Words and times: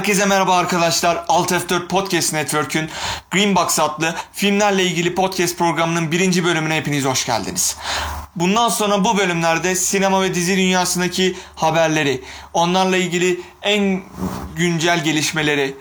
Herkese 0.00 0.26
merhaba 0.26 0.56
arkadaşlar. 0.56 1.24
Alt 1.28 1.52
F4 1.52 1.88
Podcast 1.88 2.32
Network'ün 2.32 2.90
Greenbox 3.30 3.80
adlı 3.80 4.14
filmlerle 4.32 4.84
ilgili 4.84 5.14
podcast 5.14 5.58
programının 5.58 6.12
birinci 6.12 6.44
bölümüne 6.44 6.76
hepiniz 6.76 7.04
hoş 7.04 7.26
geldiniz. 7.26 7.76
Bundan 8.36 8.68
sonra 8.68 9.04
bu 9.04 9.18
bölümlerde 9.18 9.74
sinema 9.74 10.22
ve 10.22 10.34
dizi 10.34 10.56
dünyasındaki 10.56 11.36
haberleri, 11.56 12.22
onlarla 12.52 12.96
ilgili 12.96 13.40
en 13.62 14.02
güncel 14.56 15.04
gelişmeleri, 15.04 15.76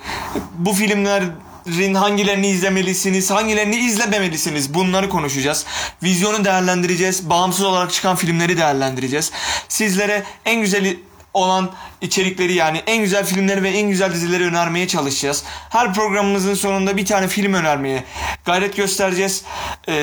bu 0.54 0.74
filmlerin 0.74 1.94
hangilerini 1.94 2.48
izlemelisiniz, 2.48 3.32
hangilerini 3.32 3.76
izlememelisiniz 3.76 4.74
bunları 4.74 5.10
konuşacağız. 5.10 5.66
Vizyonu 6.04 6.46
değerlendireceğiz, 6.46 7.30
bağımsız 7.30 7.66
olarak 7.66 7.94
çıkan 7.94 8.16
filmleri 8.16 8.58
değerlendireceğiz. 8.58 9.32
Sizlere 9.70 10.24
en 10.46 10.62
güzeli 10.62 11.09
olan 11.34 11.72
içerikleri 12.02 12.54
yani 12.54 12.84
en 12.88 13.04
güzel 13.04 13.26
filmleri 13.26 13.64
ve 13.64 13.70
en 13.70 13.90
güzel 13.90 14.14
dizileri 14.14 14.44
önermeye 14.44 14.88
çalışacağız. 14.88 15.44
Her 15.70 15.94
programımızın 15.94 16.54
sonunda 16.54 16.98
bir 16.98 17.06
tane 17.06 17.28
film 17.28 17.54
önermeye 17.54 18.04
gayret 18.46 18.76
göstereceğiz. 18.76 19.44
Ee, 19.88 19.94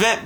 ve 0.00 0.18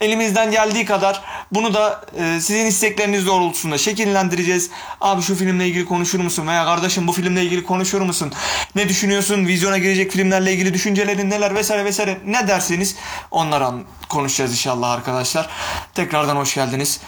elimizden 0.00 0.50
geldiği 0.50 0.84
kadar 0.84 1.22
bunu 1.52 1.74
da 1.74 2.04
e, 2.18 2.40
sizin 2.40 2.66
istekleriniz 2.66 3.26
doğrultusunda 3.26 3.78
şekillendireceğiz. 3.78 4.70
Abi 5.00 5.22
şu 5.22 5.34
filmle 5.34 5.66
ilgili 5.68 5.84
konuşur 5.84 6.20
musun? 6.20 6.46
Veya 6.46 6.64
kardeşim 6.64 7.06
bu 7.08 7.12
filmle 7.12 7.42
ilgili 7.42 7.64
konuşur 7.64 8.00
musun? 8.00 8.32
Ne 8.74 8.88
düşünüyorsun? 8.88 9.46
Vizyona 9.46 9.78
girecek 9.78 10.12
filmlerle 10.12 10.52
ilgili 10.52 10.74
düşüncelerin 10.74 11.30
neler 11.30 11.54
vesaire 11.54 11.84
vesaire 11.84 12.18
ne 12.26 12.48
derseniz 12.48 12.96
onları 13.30 13.66
an- 13.66 13.84
konuşacağız 14.08 14.50
inşallah 14.52 14.90
arkadaşlar. 14.90 15.48
Tekrardan 15.94 16.36
hoş 16.36 16.54
geldiniz. 16.54 17.00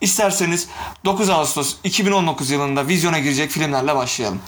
İsterseniz 0.00 0.68
9 1.04 1.30
Ağustos 1.30 1.74
2019 1.84 2.50
yılında 2.50 2.88
vizyona 2.88 3.18
girecek 3.18 3.50
filmlerle 3.50 3.94
başlayalım. 3.96 4.40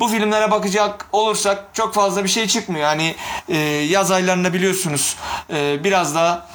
Bu 0.00 0.08
filmlere 0.08 0.50
bakacak 0.50 1.06
olursak 1.12 1.64
çok 1.72 1.94
fazla 1.94 2.24
bir 2.24 2.28
şey 2.28 2.46
çıkmıyor. 2.46 2.84
Yani 2.84 3.14
e, 3.48 3.56
yaz 3.66 4.10
aylarında 4.10 4.54
biliyorsunuz 4.54 5.16
e, 5.50 5.84
biraz 5.84 6.14
daha 6.14 6.48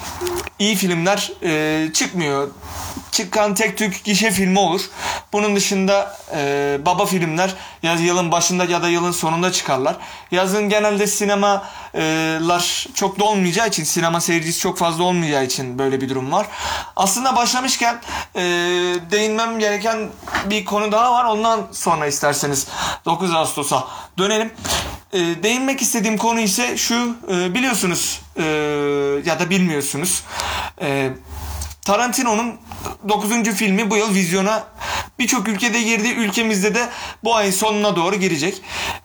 iyi 0.59 0.75
filmler 0.75 1.31
e, 1.43 1.93
çıkmıyor. 1.93 2.47
Çıkan 3.11 3.55
tek 3.55 3.77
tük 3.77 4.03
gişe 4.03 4.31
filmi 4.31 4.59
olur. 4.59 4.81
Bunun 5.33 5.55
dışında 5.55 6.17
e, 6.35 6.77
baba 6.85 7.05
filmler 7.05 7.53
ya 7.83 7.93
yılın 7.93 8.31
başında 8.31 8.65
ya 8.65 8.83
da 8.83 8.89
yılın 8.89 9.11
sonunda 9.11 9.51
çıkarlar. 9.51 9.95
Yazın 10.31 10.69
genelde 10.69 11.07
sinemalar 11.07 12.87
çok 12.93 13.19
da 13.19 13.23
olmayacağı 13.23 13.67
için, 13.67 13.83
sinema 13.83 14.21
seyircisi 14.21 14.59
çok 14.59 14.77
fazla 14.77 15.03
olmayacağı 15.03 15.43
için 15.43 15.79
böyle 15.79 16.01
bir 16.01 16.09
durum 16.09 16.31
var. 16.31 16.47
Aslında 16.95 17.35
başlamışken 17.35 18.01
e, 18.35 18.41
değinmem 19.11 19.59
gereken 19.59 20.09
bir 20.45 20.65
konu 20.65 20.91
daha 20.91 21.11
var. 21.11 21.25
Ondan 21.25 21.67
sonra 21.71 22.07
isterseniz 22.07 22.67
9 23.05 23.32
Ağustos'a 23.33 23.87
dönelim. 24.17 24.51
E, 25.13 25.19
değinmek 25.19 25.81
istediğim 25.81 26.17
konu 26.17 26.39
ise 26.39 26.77
şu 26.77 27.17
e, 27.31 27.53
biliyorsunuz 27.53 28.21
e, 28.37 28.43
ya 29.25 29.39
da 29.39 29.49
bilmiyorsunuz. 29.49 30.23
E, 30.81 31.09
Tarantino'nun 31.81 32.55
9. 33.09 33.31
filmi 33.43 33.89
bu 33.89 33.97
yıl 33.97 34.13
vizyona 34.13 34.63
birçok 35.19 35.47
ülkede 35.47 35.81
girdi. 35.81 36.07
Ülkemizde 36.07 36.75
de 36.75 36.89
bu 37.23 37.35
ayın 37.35 37.51
sonuna 37.51 37.95
doğru 37.95 38.15
girecek. 38.15 38.61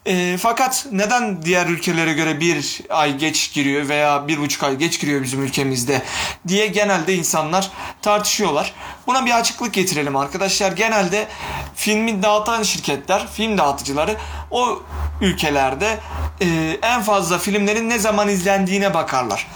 E, 0.06 0.37
fakat 0.41 0.87
neden 0.92 1.42
diğer 1.42 1.67
ülkelere 1.67 2.12
göre 2.12 2.41
bir 2.41 2.81
ay 2.91 3.17
geç 3.17 3.53
giriyor 3.53 3.89
veya 3.89 4.29
bir 4.29 4.39
buçuk 4.39 4.62
ay 4.62 4.77
geç 4.77 5.01
giriyor 5.01 5.23
bizim 5.23 5.42
ülkemizde 5.42 6.02
diye 6.48 6.67
genelde 6.67 7.14
insanlar 7.14 7.70
tartışıyorlar. 8.02 8.74
Buna 9.07 9.27
bir 9.27 9.39
açıklık 9.39 9.74
getirelim 9.74 10.17
arkadaşlar. 10.17 10.73
Genelde 10.73 11.29
filmi 11.74 12.23
dağıtan 12.23 12.63
şirketler, 12.63 13.27
film 13.33 13.58
dağıtıcıları 13.58 14.17
o 14.51 14.83
ülkelerde 15.20 15.98
e, 16.41 16.79
en 16.83 17.02
fazla 17.02 17.39
filmlerin 17.39 17.89
ne 17.89 17.98
zaman 17.98 18.29
izlendiğine 18.29 18.95
bakarlar. 18.95 19.47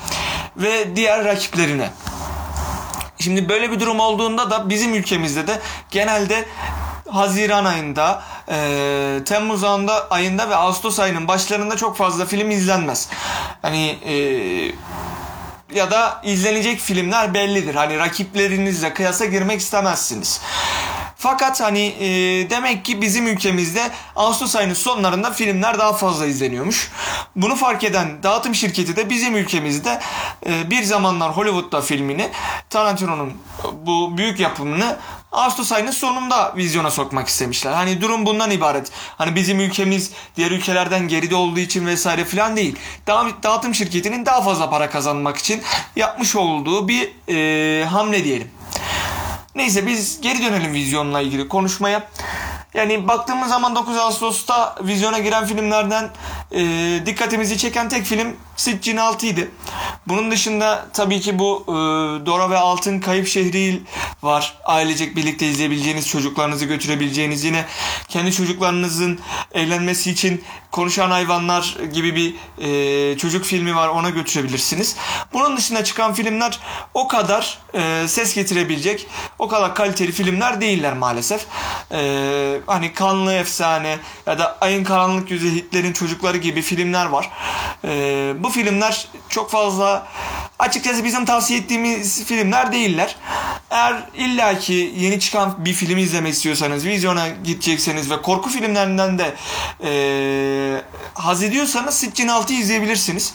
Ve 0.56 0.96
diğer 0.96 1.24
rakiplerine. 1.24 1.90
Şimdi 3.22 3.48
böyle 3.48 3.70
bir 3.70 3.80
durum 3.80 4.00
olduğunda 4.00 4.50
da 4.50 4.68
bizim 4.70 4.94
ülkemizde 4.94 5.46
de 5.46 5.60
genelde 5.90 6.44
Haziran 7.10 7.64
ayında, 7.64 8.22
e, 8.48 9.18
Temmuz 9.24 9.64
ayında, 9.64 10.08
ayında 10.10 10.50
ve 10.50 10.56
Ağustos 10.56 11.00
ayının 11.00 11.28
başlarında 11.28 11.76
çok 11.76 11.96
fazla 11.96 12.26
film 12.26 12.50
izlenmez. 12.50 13.08
Hani 13.62 13.98
e, 14.06 14.14
ya 15.74 15.90
da 15.90 16.20
izlenecek 16.24 16.80
filmler 16.80 17.34
bellidir. 17.34 17.74
Hani 17.74 17.98
rakiplerinizle 17.98 18.94
kıyasa 18.94 19.24
girmek 19.24 19.60
istemezsiniz. 19.60 20.40
Fakat 21.22 21.60
hani 21.60 21.80
e, 22.00 22.06
demek 22.50 22.84
ki 22.84 23.02
bizim 23.02 23.26
ülkemizde 23.26 23.90
Ağustos 24.16 24.56
ayının 24.56 24.74
sonlarında 24.74 25.30
filmler 25.30 25.78
daha 25.78 25.92
fazla 25.92 26.26
izleniyormuş. 26.26 26.90
Bunu 27.36 27.56
fark 27.56 27.84
eden 27.84 28.22
dağıtım 28.22 28.54
şirketi 28.54 28.96
de 28.96 29.10
bizim 29.10 29.36
ülkemizde 29.36 30.00
e, 30.46 30.70
bir 30.70 30.82
zamanlar 30.82 31.36
Hollywood'da 31.36 31.80
filmini 31.80 32.30
Tarantino'nun 32.70 33.32
bu 33.86 34.18
büyük 34.18 34.40
yapımını 34.40 34.96
Ağustos 35.32 35.72
ayının 35.72 35.90
sonunda 35.90 36.52
vizyona 36.56 36.90
sokmak 36.90 37.28
istemişler. 37.28 37.72
Hani 37.72 38.00
durum 38.00 38.26
bundan 38.26 38.50
ibaret. 38.50 38.90
Hani 39.18 39.34
bizim 39.34 39.60
ülkemiz 39.60 40.10
diğer 40.36 40.50
ülkelerden 40.50 41.08
geride 41.08 41.34
olduğu 41.34 41.60
için 41.60 41.86
vesaire 41.86 42.24
filan 42.24 42.56
değil. 42.56 42.76
Dağ- 43.06 43.42
Dağıtım 43.42 43.74
şirketinin 43.74 44.26
daha 44.26 44.42
fazla 44.42 44.70
para 44.70 44.90
kazanmak 44.90 45.36
için 45.36 45.62
yapmış 45.96 46.36
olduğu 46.36 46.88
bir 46.88 47.10
e, 47.28 47.84
hamle 47.84 48.24
diyelim. 48.24 48.50
Neyse 49.54 49.86
biz 49.86 50.20
geri 50.20 50.42
dönelim 50.42 50.72
vizyonla 50.72 51.20
ilgili 51.20 51.48
konuşmaya. 51.48 52.08
Yani 52.74 53.08
baktığımız 53.08 53.48
zaman 53.48 53.76
9 53.76 53.96
Ağustos'ta 53.96 54.76
vizyona 54.82 55.18
giren 55.18 55.44
filmlerden 55.44 56.10
e, 56.52 56.62
dikkatimizi 57.06 57.58
çeken 57.58 57.88
tek 57.88 58.04
film 58.04 58.36
Sitchin 58.56 58.96
6 58.96 59.26
idi. 59.26 59.50
Bunun 60.08 60.30
dışında 60.30 60.86
tabii 60.92 61.20
ki 61.20 61.38
bu 61.38 61.64
e, 61.68 61.72
Dora 62.26 62.50
ve 62.50 62.58
Altın 62.58 63.00
Kayıp 63.00 63.28
Şehri 63.28 63.82
var. 64.22 64.58
Ailecek 64.64 65.16
birlikte 65.16 65.46
izleyebileceğiniz, 65.46 66.08
çocuklarınızı 66.08 66.64
götürebileceğiniz 66.64 67.44
yine 67.44 67.64
kendi 68.08 68.32
çocuklarınızın 68.32 69.18
eğlenmesi 69.52 70.10
için 70.10 70.44
Konuşan 70.72 71.10
Hayvanlar 71.10 71.76
gibi 71.92 72.16
bir 72.16 72.34
e, 72.58 73.18
çocuk 73.18 73.44
filmi 73.44 73.76
var 73.76 73.88
ona 73.88 74.10
götürebilirsiniz. 74.10 74.96
Bunun 75.32 75.56
dışında 75.56 75.84
çıkan 75.84 76.14
filmler 76.14 76.60
o 76.94 77.08
kadar 77.08 77.58
e, 77.74 78.08
ses 78.08 78.34
getirebilecek, 78.34 79.06
o 79.38 79.48
kadar 79.48 79.74
kaliteli 79.74 80.12
filmler 80.12 80.60
değiller 80.60 80.92
maalesef. 80.92 81.46
E, 81.92 82.60
hani 82.66 82.92
Kanlı 82.92 83.34
Efsane 83.34 83.98
ya 84.26 84.38
da 84.38 84.58
Ayın 84.60 84.84
Karanlık 84.84 85.30
Yüzü 85.30 85.54
Hitler'in 85.54 85.92
Çocukları 85.92 86.36
gibi 86.36 86.62
filmler 86.62 87.06
var. 87.06 87.30
E, 87.84 88.34
bu 88.38 88.50
filmler 88.50 89.08
çok 89.28 89.50
fazla 89.50 90.06
açıkçası 90.62 91.04
bizim 91.04 91.24
tavsiye 91.24 91.58
ettiğimiz 91.58 92.24
filmler 92.24 92.72
değiller. 92.72 93.16
Eğer 93.70 94.02
illaki 94.14 94.94
yeni 94.96 95.20
çıkan 95.20 95.64
bir 95.64 95.72
film 95.72 95.98
izlemek 95.98 96.32
istiyorsanız, 96.32 96.86
vizyona 96.86 97.28
gidecekseniz 97.28 98.10
ve 98.10 98.22
korku 98.22 98.50
filmlerinden 98.50 99.18
de 99.18 99.34
e, 99.84 100.82
haz 101.14 101.42
ediyorsanız 101.42 101.94
Sitchin 101.94 102.28
6'yı 102.28 102.58
izleyebilirsiniz. 102.58 103.34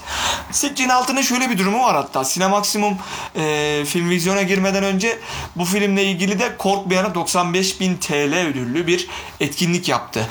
Sitchin 0.51 0.89
6'nın 0.89 1.21
şöyle 1.21 1.49
bir 1.49 1.57
durumu 1.57 1.83
var 1.83 1.95
hatta. 1.95 2.25
Sinemaksimum 2.25 2.97
e, 3.35 3.83
film 3.85 4.09
vizyona 4.09 4.41
girmeden 4.41 4.83
önce 4.83 5.19
bu 5.55 5.65
filmle 5.65 6.03
ilgili 6.03 6.39
de 6.39 6.57
Korkmayan'a 6.57 7.07
95.000 7.07 7.99
TL 7.99 8.47
ödüllü 8.47 8.87
bir 8.87 9.07
etkinlik 9.39 9.89
yaptı. 9.89 10.27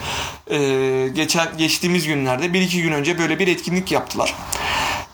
E, 0.50 0.58
geçen 1.14 1.56
geçtiğimiz 1.58 2.06
günlerde 2.06 2.52
bir 2.52 2.60
iki 2.60 2.82
gün 2.82 2.92
önce 2.92 3.18
böyle 3.18 3.38
bir 3.38 3.48
etkinlik 3.48 3.92
yaptılar. 3.92 4.34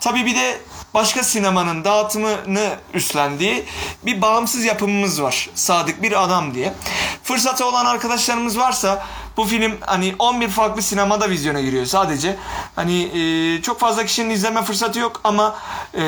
Tabii 0.01 0.27
bir 0.27 0.35
de 0.35 0.59
başka 0.95 1.23
sinemanın 1.23 1.85
dağıtımını 1.85 2.71
üstlendiği 2.95 3.65
bir 4.03 4.23
bağımsız 4.23 4.65
yapımımız 4.65 5.23
var. 5.23 5.51
Sadık 5.55 6.03
bir 6.03 6.25
adam 6.25 6.55
diye. 6.55 6.75
Fırsatı 7.23 7.67
olan 7.67 7.87
arkadaşlarımız 7.87 8.59
varsa 8.59 9.07
bu 9.37 9.45
film 9.45 9.73
hani 9.81 10.15
11 10.19 10.49
farklı 10.49 10.83
sinemada 10.83 11.31
vizyona 11.31 11.61
giriyor 11.61 11.87
sadece. 11.87 12.37
Hani 12.77 13.03
e, 13.03 13.63
çok 13.63 13.81
fazla 13.81 14.05
kişinin 14.05 14.31
izleme 14.31 14.63
fırsatı 14.63 14.99
yok 14.99 15.21
ama 15.25 15.57
e, 15.95 16.03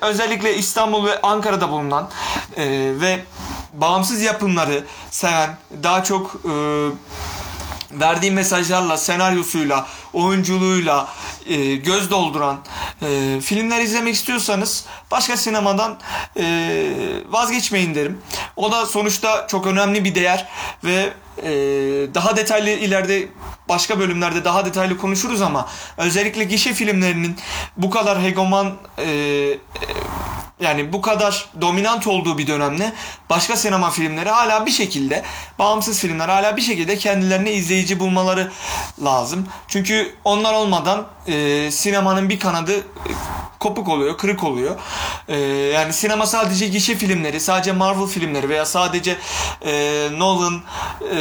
özellikle 0.00 0.56
İstanbul 0.56 1.06
ve 1.06 1.20
Ankara'da 1.20 1.70
bulunan 1.70 2.08
e, 2.56 2.64
ve 3.00 3.24
bağımsız 3.72 4.22
yapımları 4.22 4.84
seven 5.10 5.56
daha 5.82 6.04
çok 6.04 6.34
e, 6.44 6.52
verdiği 7.92 8.30
mesajlarla, 8.30 8.96
senaryosuyla, 8.96 9.86
oyunculuğuyla 10.12 11.08
e, 11.46 11.74
göz 11.74 12.10
dolduran 12.10 12.58
e, 13.02 13.40
filmler 13.40 13.80
izlemek 13.80 14.14
istiyorsanız 14.14 14.84
başka 15.10 15.36
sinemadan 15.36 15.98
e, 16.36 16.44
vazgeçmeyin 17.28 17.94
derim. 17.94 18.22
O 18.56 18.72
da 18.72 18.86
sonuçta 18.86 19.46
çok 19.46 19.66
önemli 19.66 20.04
bir 20.04 20.14
değer 20.14 20.48
ve 20.84 21.12
e, 21.42 21.50
daha 22.14 22.36
detaylı 22.36 22.70
ileride 22.70 23.28
başka 23.68 23.98
bölümlerde 23.98 24.44
daha 24.44 24.64
detaylı 24.64 24.98
konuşuruz 24.98 25.42
ama 25.42 25.68
özellikle 25.96 26.44
gişe 26.44 26.74
filmlerinin 26.74 27.36
bu 27.76 27.90
kadar 27.90 28.22
hegeman 28.22 28.72
e, 28.98 29.04
e, 29.04 29.56
yani 30.60 30.92
bu 30.92 31.00
kadar 31.00 31.48
dominant 31.60 32.06
olduğu 32.06 32.38
bir 32.38 32.46
dönemde 32.46 32.92
başka 33.30 33.56
sinema 33.56 33.90
filmleri 33.90 34.30
hala 34.30 34.66
bir 34.66 34.70
şekilde 34.70 35.22
bağımsız 35.58 36.00
filmler 36.00 36.28
hala 36.28 36.56
bir 36.56 36.62
şekilde 36.62 36.96
kendilerine 36.96 37.52
izleyici 37.52 38.00
bulmaları 38.00 38.52
lazım. 39.04 39.46
Çünkü 39.68 40.14
onlar 40.24 40.54
olmadan 40.54 41.06
e, 41.26 41.70
sinemanın 41.70 42.28
bir 42.28 42.40
kanadı 42.40 42.78
e, 42.78 43.12
kopuk 43.60 43.88
oluyor, 43.88 44.18
kırık 44.18 44.44
oluyor. 44.44 44.76
E, 45.28 45.38
yani 45.74 45.92
sinema 45.92 46.26
sadece 46.26 46.68
gişe 46.68 46.96
filmleri, 46.96 47.40
sadece 47.40 47.72
Marvel 47.72 48.06
filmleri 48.06 48.48
veya 48.48 48.66
sadece 48.66 49.16
e, 49.62 50.08
Nolan 50.12 50.62
e, 51.00 51.16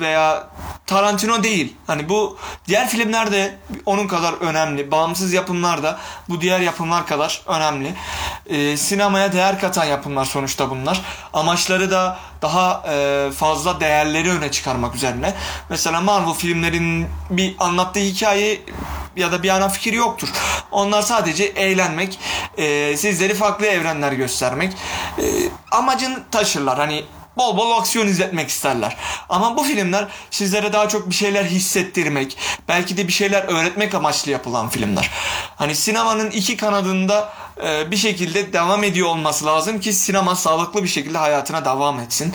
veya 0.00 0.48
Tarantino 0.86 1.42
değil. 1.42 1.76
Hani 1.86 2.08
bu 2.08 2.36
diğer 2.68 2.88
filmler 2.88 3.32
de 3.32 3.58
onun 3.86 4.08
kadar 4.08 4.32
önemli. 4.32 4.90
Bağımsız 4.90 5.32
yapımlar 5.32 5.82
da 5.82 5.98
bu 6.28 6.40
diğer 6.40 6.60
yapımlar 6.60 7.06
kadar 7.06 7.42
önemli. 7.46 7.94
E, 8.46 8.56
sinemaya 8.76 9.32
değer 9.32 9.60
katan 9.60 9.84
yapımlar 9.84 10.24
sonuçta 10.24 10.70
bunlar. 10.70 11.00
Amaçları 11.32 11.90
da 11.90 12.18
daha 12.42 12.82
e, 12.88 13.30
fazla 13.36 13.80
değerleri 13.80 14.30
öne 14.30 14.50
çıkarmak 14.50 14.94
üzerine. 14.94 15.34
Mesela 15.70 16.00
Marvel 16.00 16.34
filmlerin 16.34 17.06
bir 17.30 17.56
anlattığı 17.58 18.00
hikaye 18.00 18.60
ya 19.16 19.32
da 19.32 19.42
bir 19.42 19.48
ana 19.48 19.68
fikir 19.68 19.92
yoktur. 19.92 20.28
Onlar 20.70 21.02
sadece 21.02 21.44
eğlenmek, 21.44 22.18
e, 22.58 22.96
sizleri 22.96 23.34
farklı 23.34 23.66
evrenler 23.66 24.12
göstermek. 24.12 24.72
E, 25.18 25.24
amacını 25.70 26.22
taşırlar. 26.30 26.78
Hani 26.78 27.04
bol 27.36 27.56
bol 27.56 27.78
aksiyon 27.78 28.06
izletmek 28.06 28.48
isterler. 28.48 28.96
Ama 29.28 29.56
bu 29.56 29.64
filmler 29.64 30.08
sizlere 30.30 30.72
daha 30.72 30.88
çok 30.88 31.10
bir 31.10 31.14
şeyler 31.14 31.44
hissettirmek, 31.44 32.38
belki 32.68 32.96
de 32.96 33.08
bir 33.08 33.12
şeyler 33.12 33.42
öğretmek 33.42 33.94
amaçlı 33.94 34.30
yapılan 34.30 34.68
filmler. 34.68 35.10
Hani 35.56 35.74
sinemanın 35.74 36.30
iki 36.30 36.56
kanadında 36.56 37.32
e, 37.64 37.90
bir 37.90 37.96
şekilde 37.96 38.52
devam 38.52 38.84
ediyor 38.84 39.08
olması 39.08 39.46
lazım 39.46 39.80
ki 39.80 39.92
sinema 39.92 40.36
sağlıklı 40.36 40.82
bir 40.82 40.88
şekilde 40.88 41.18
hayatına 41.18 41.64
devam 41.64 42.00
etsin. 42.00 42.34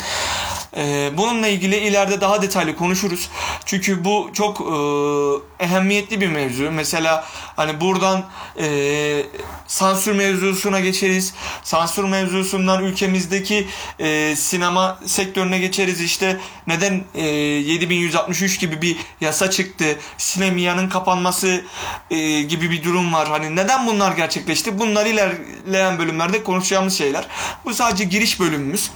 E, 0.77 1.11
bununla 1.17 1.47
ilgili 1.47 1.77
ileride 1.77 2.21
daha 2.21 2.41
detaylı 2.41 2.75
konuşuruz. 2.75 3.29
Çünkü 3.65 4.05
bu 4.05 4.29
çok 4.33 4.61
e, 4.61 5.63
ehemmiyetli 5.63 6.21
bir 6.21 6.27
mevzu. 6.27 6.71
Mesela 6.71 7.25
hani 7.55 7.81
buradan 7.81 8.25
e, 8.59 9.23
sansür 9.67 10.11
mevzusuna 10.11 10.79
geçeriz. 10.79 11.33
Sansür 11.63 12.03
mevzusundan 12.03 12.83
ülkemizdeki 12.83 13.67
e, 13.99 14.35
sinema 14.35 14.99
sektörüne 15.05 15.59
geçeriz. 15.59 16.01
İşte 16.01 16.39
neden 16.67 17.03
e, 17.15 17.25
7163 17.27 18.59
gibi 18.59 18.81
bir 18.81 18.97
yasa 19.21 19.49
çıktı. 19.49 19.99
Sinemiya'nın 20.17 20.89
kapanması 20.89 21.65
e, 22.11 22.41
gibi 22.41 22.71
bir 22.71 22.83
durum 22.83 23.13
var. 23.13 23.27
Hani 23.27 23.55
neden 23.55 23.87
bunlar 23.87 24.11
gerçekleşti? 24.11 24.79
Bunlar 24.79 25.05
ilerleyen 25.05 25.99
bölümlerde 25.99 26.43
konuşacağımız 26.43 26.97
şeyler. 26.97 27.27
Bu 27.65 27.73
sadece 27.73 28.03
giriş 28.03 28.39
bölümümüz. 28.39 28.91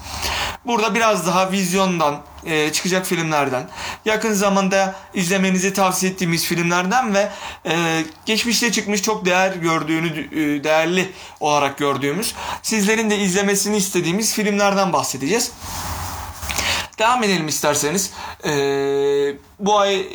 Burada 0.66 0.96
biraz 0.96 1.28
daha 1.28 1.52
vizyondan, 1.52 2.22
e, 2.46 2.72
çıkacak 2.72 3.06
filmlerden, 3.06 3.70
yakın 4.06 4.34
zamanda 4.34 4.96
izlemenizi 5.14 5.74
tavsiye 5.74 6.12
ettiğimiz 6.12 6.46
filmlerden 6.46 7.14
ve 7.14 7.30
e, 7.66 8.04
geçmişte 8.26 8.72
çıkmış 8.72 9.02
çok 9.02 9.26
değer 9.26 9.56
gördüğünü, 9.56 10.08
e, 10.10 10.64
değerli 10.64 11.12
olarak 11.40 11.78
gördüğümüz, 11.78 12.36
sizlerin 12.62 13.10
de 13.10 13.18
izlemesini 13.18 13.78
istediğimiz 13.78 14.34
filmlerden 14.34 14.94
bahsedeceğiz. 14.94 15.52
Devam 17.00 17.24
edelim 17.24 17.48
isterseniz. 17.48 18.12
Ee, 18.46 19.36
bu 19.60 19.80
ay 19.80 20.08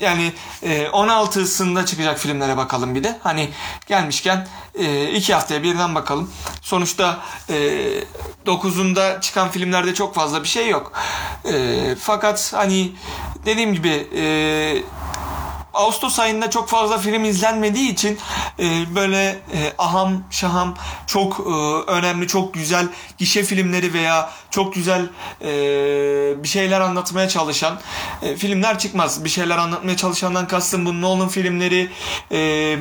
yani 0.00 0.32
e, 0.62 0.84
16'sında 0.84 1.86
çıkacak 1.86 2.18
filmlere 2.18 2.56
bakalım 2.56 2.94
bir 2.94 3.04
de. 3.04 3.18
Hani 3.22 3.48
gelmişken 3.86 4.48
e, 4.78 5.10
iki 5.10 5.34
haftaya 5.34 5.62
birden 5.62 5.94
bakalım. 5.94 6.30
Sonuçta 6.62 7.18
e, 7.50 7.56
9'unda 8.48 9.20
çıkan 9.20 9.50
filmlerde 9.50 9.94
çok 9.94 10.14
fazla 10.14 10.42
bir 10.42 10.48
şey 10.48 10.68
yok. 10.68 10.92
E, 11.44 11.94
fakat 12.00 12.52
hani 12.54 12.92
dediğim 13.46 13.74
gibi 13.74 14.08
e, 14.16 14.22
Ağustos 15.74 16.18
ayında 16.18 16.50
çok 16.50 16.68
fazla 16.68 16.98
film 16.98 17.24
izlenmediği 17.24 17.92
için 17.92 18.18
e, 18.58 18.94
böyle 18.94 19.24
e, 19.28 19.72
aham 19.78 20.22
şaham 20.30 20.74
çok 21.06 21.40
e, 21.40 21.50
önemli 21.90 22.26
çok 22.26 22.54
güzel 22.54 22.88
gişe 23.18 23.42
filmleri 23.42 23.94
veya 23.94 24.30
çok 24.50 24.74
güzel 24.74 25.08
e, 25.42 25.48
bir 26.42 26.48
şeyler 26.48 26.80
anlatmaya 26.80 27.28
çalışan 27.28 27.80
e, 28.22 28.36
filmler 28.36 28.78
çıkmaz. 28.78 29.24
Bir 29.24 29.30
şeyler 29.30 29.58
anlatmaya 29.58 29.96
çalışandan 29.96 30.48
kastım 30.48 30.86
bu 30.86 31.00
Nolan 31.00 31.28
filmleri, 31.28 31.90
e, 32.32 32.78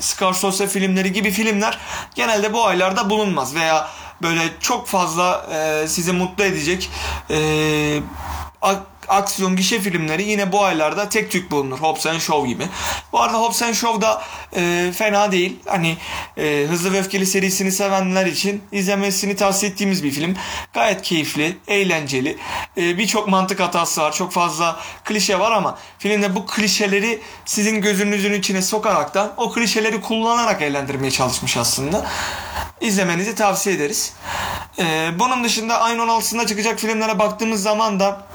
Scorsese 0.00 0.66
filmleri 0.66 1.12
gibi 1.12 1.30
filmler 1.30 1.78
genelde 2.14 2.52
bu 2.52 2.66
aylarda 2.66 3.10
bulunmaz 3.10 3.54
veya 3.54 3.88
böyle 4.22 4.42
çok 4.60 4.88
fazla 4.88 5.46
e, 5.52 5.88
sizi 5.88 6.12
mutlu 6.12 6.44
edecek 6.44 6.90
e, 7.30 8.00
aksiyon 9.08 9.56
gişe 9.56 9.80
filmleri 9.80 10.22
yine 10.22 10.52
bu 10.52 10.64
aylarda 10.64 11.08
tek 11.08 11.30
tük 11.30 11.50
bulunur. 11.50 11.78
Hobbs 11.78 12.06
and 12.06 12.18
Shaw 12.20 12.48
gibi. 12.48 12.68
Bu 13.12 13.20
arada 13.22 13.38
Hobbs 13.38 13.62
and 13.62 13.74
Shaw 13.74 14.00
da 14.02 14.22
e, 14.56 14.92
fena 14.96 15.32
değil. 15.32 15.56
Hani 15.66 15.96
e, 16.36 16.66
Hızlı 16.70 16.92
ve 16.92 16.98
Öfkeli 16.98 17.26
serisini 17.26 17.72
sevenler 17.72 18.26
için 18.26 18.62
izlemesini 18.72 19.36
tavsiye 19.36 19.72
ettiğimiz 19.72 20.04
bir 20.04 20.10
film. 20.10 20.36
Gayet 20.72 21.02
keyifli, 21.02 21.56
eğlenceli. 21.68 22.38
E, 22.76 22.98
Birçok 22.98 23.28
mantık 23.28 23.60
hatası 23.60 24.00
var. 24.00 24.12
Çok 24.12 24.32
fazla 24.32 24.76
klişe 25.04 25.38
var 25.38 25.52
ama 25.52 25.78
filmde 25.98 26.36
bu 26.36 26.46
klişeleri 26.46 27.20
sizin 27.44 27.80
gözünüzün 27.80 28.32
içine 28.32 28.62
sokarak 28.62 29.14
da 29.14 29.34
o 29.36 29.52
klişeleri 29.52 30.00
kullanarak 30.00 30.62
eğlendirmeye 30.62 31.10
çalışmış 31.10 31.56
aslında. 31.56 32.06
İzlemenizi 32.80 33.34
tavsiye 33.34 33.76
ederiz. 33.76 34.12
E, 34.78 35.10
bunun 35.18 35.44
dışında 35.44 35.80
ayın 35.80 35.98
16'sında 35.98 36.46
çıkacak 36.46 36.78
filmlere 36.78 37.18
baktığımız 37.18 37.62
zaman 37.62 38.00
da 38.00 38.26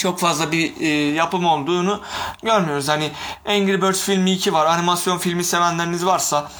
çok 0.00 0.18
fazla 0.18 0.52
bir 0.52 0.80
e, 0.80 0.88
yapım 1.14 1.46
olduğunu 1.46 2.00
görmüyoruz. 2.42 2.88
Hani 2.88 3.10
Angry 3.46 3.82
Birds 3.82 4.02
filmi 4.02 4.30
2 4.30 4.52
var. 4.52 4.66
Animasyon 4.66 5.18
filmi 5.18 5.44
sevenleriniz 5.44 6.06
varsa 6.06 6.50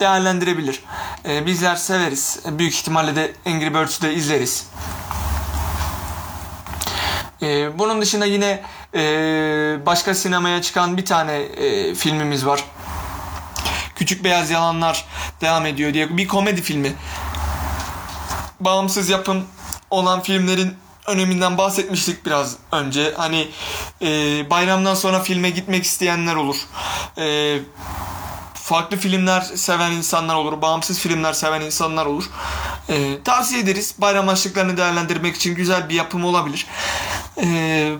değerlendirebilir. 0.00 0.82
E, 1.28 1.46
bizler 1.46 1.76
severiz. 1.76 2.40
Büyük 2.46 2.74
ihtimalle 2.74 3.16
de 3.16 3.32
Angry 3.46 3.74
Birds'ü 3.74 4.02
de 4.02 4.14
izleriz. 4.14 4.66
E, 7.42 7.78
bunun 7.78 8.02
dışında 8.02 8.26
yine 8.26 8.62
e, 8.94 9.00
başka 9.86 10.14
sinemaya 10.14 10.62
çıkan 10.62 10.96
bir 10.96 11.04
tane 11.04 11.36
e, 11.36 11.94
filmimiz 11.94 12.46
var. 12.46 12.64
Küçük 13.96 14.24
Beyaz 14.24 14.50
Yalanlar 14.50 15.04
devam 15.40 15.66
ediyor 15.66 15.94
diye 15.94 16.16
bir 16.16 16.28
komedi 16.28 16.62
filmi. 16.62 16.92
Bağımsız 18.60 19.08
yapım 19.08 19.44
olan 19.90 20.22
filmlerin 20.22 20.74
öneminden 21.08 21.58
bahsetmiştik 21.58 22.26
biraz 22.26 22.56
önce. 22.72 23.14
Hani 23.16 23.48
e, 24.02 24.06
bayramdan 24.50 24.94
sonra 24.94 25.20
filme 25.20 25.50
gitmek 25.50 25.84
isteyenler 25.84 26.34
olur. 26.34 26.56
E, 27.18 27.58
farklı 28.54 28.96
filmler 28.96 29.40
seven 29.40 29.92
insanlar 29.92 30.34
olur. 30.34 30.62
Bağımsız 30.62 30.98
filmler 30.98 31.32
seven 31.32 31.60
insanlar 31.60 32.06
olur. 32.06 32.24
E, 32.88 33.22
tavsiye 33.22 33.60
ederiz. 33.60 33.94
Bayram 33.98 34.28
açlıklarını 34.28 34.76
değerlendirmek 34.76 35.36
için 35.36 35.54
güzel 35.54 35.88
bir 35.88 35.94
yapım 35.94 36.24
olabilir. 36.24 36.66
E, 37.42 37.46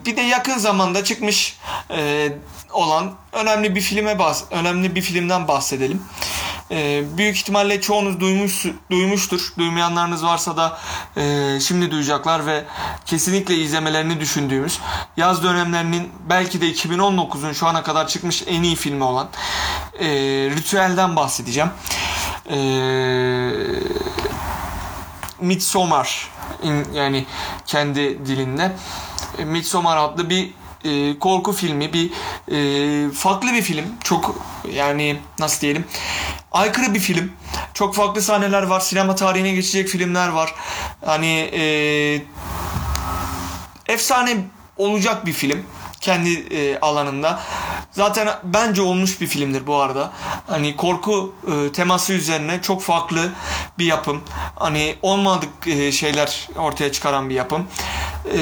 bir 0.07 0.17
de 0.17 0.21
yakın 0.21 0.59
zamanda 0.59 1.05
çıkmış 1.05 1.57
e, 1.91 2.33
olan 2.73 3.15
önemli 3.33 3.75
bir 3.75 3.81
filme 3.81 4.19
bahs 4.19 4.43
önemli 4.50 4.95
bir 4.95 5.03
filmden 5.03 5.49
bahsedelim. 5.49 6.03
E, 6.70 7.04
büyük 7.16 7.37
ihtimalle 7.37 7.80
çoğunuz 7.80 8.20
duymuş 8.20 8.66
duymuştur. 8.90 9.52
Duymayanlarınız 9.58 10.25
varsa 10.25 10.56
da 10.56 10.78
e, 11.16 11.60
şimdi 11.60 11.90
duyacaklar 11.90 12.46
ve 12.46 12.64
kesinlikle 13.06 13.54
izlemelerini 13.54 14.20
düşündüğümüz 14.20 14.80
yaz 15.16 15.42
dönemlerinin 15.42 16.12
belki 16.28 16.60
de 16.60 16.70
2019'un 16.70 17.52
şu 17.52 17.66
ana 17.66 17.82
kadar 17.82 18.08
çıkmış 18.08 18.42
en 18.46 18.62
iyi 18.62 18.76
filmi 18.76 19.04
olan 19.04 19.28
e, 19.98 20.06
Ritüel'den 20.56 21.16
bahsedeceğim. 21.16 21.70
E, 22.50 22.58
Midsommar 25.40 26.30
yani 26.94 27.26
kendi 27.66 28.26
dilinde 28.26 28.72
Midsommar 29.44 29.96
adlı 29.96 30.30
bir 30.30 30.54
e, 30.85 31.18
korku 31.18 31.52
filmi, 31.52 31.92
bir 31.92 32.11
e, 32.52 33.11
farklı 33.11 33.52
bir 33.52 33.62
film. 33.62 33.85
Çok 34.04 34.35
yani 34.73 35.16
nasıl 35.38 35.61
diyelim 35.61 35.85
aykırı 36.52 36.94
bir 36.94 37.00
film. 37.00 37.32
Çok 37.75 37.94
farklı 37.94 38.23
sahneler 38.23 38.62
var. 38.62 38.80
Sinema 38.80 39.14
tarihine 39.14 39.52
geçecek 39.52 39.88
filmler 39.88 40.28
var. 40.28 40.54
Hani 41.04 41.50
e, 41.52 41.62
efsane 43.87 44.37
olacak 44.76 45.26
bir 45.26 45.32
film 45.32 45.62
kendi 46.00 46.30
e, 46.35 46.80
alanında. 46.80 47.40
Zaten 47.92 48.28
bence 48.44 48.82
olmuş 48.82 49.20
bir 49.20 49.26
filmdir 49.26 49.66
bu 49.66 49.76
arada. 49.76 50.12
Hani 50.47 50.76
korku 50.76 51.35
e, 51.52 51.73
teması 51.73 52.12
üzerine 52.12 52.62
çok 52.62 52.82
farklı 52.82 53.32
bir 53.78 53.85
yapım. 53.85 54.23
Hani 54.56 54.97
olmadık 55.02 55.49
e, 55.66 55.92
şeyler 55.92 56.49
ortaya 56.56 56.92
çıkaran 56.92 57.30
bir 57.30 57.35
yapım. 57.35 57.66
E, 58.35 58.38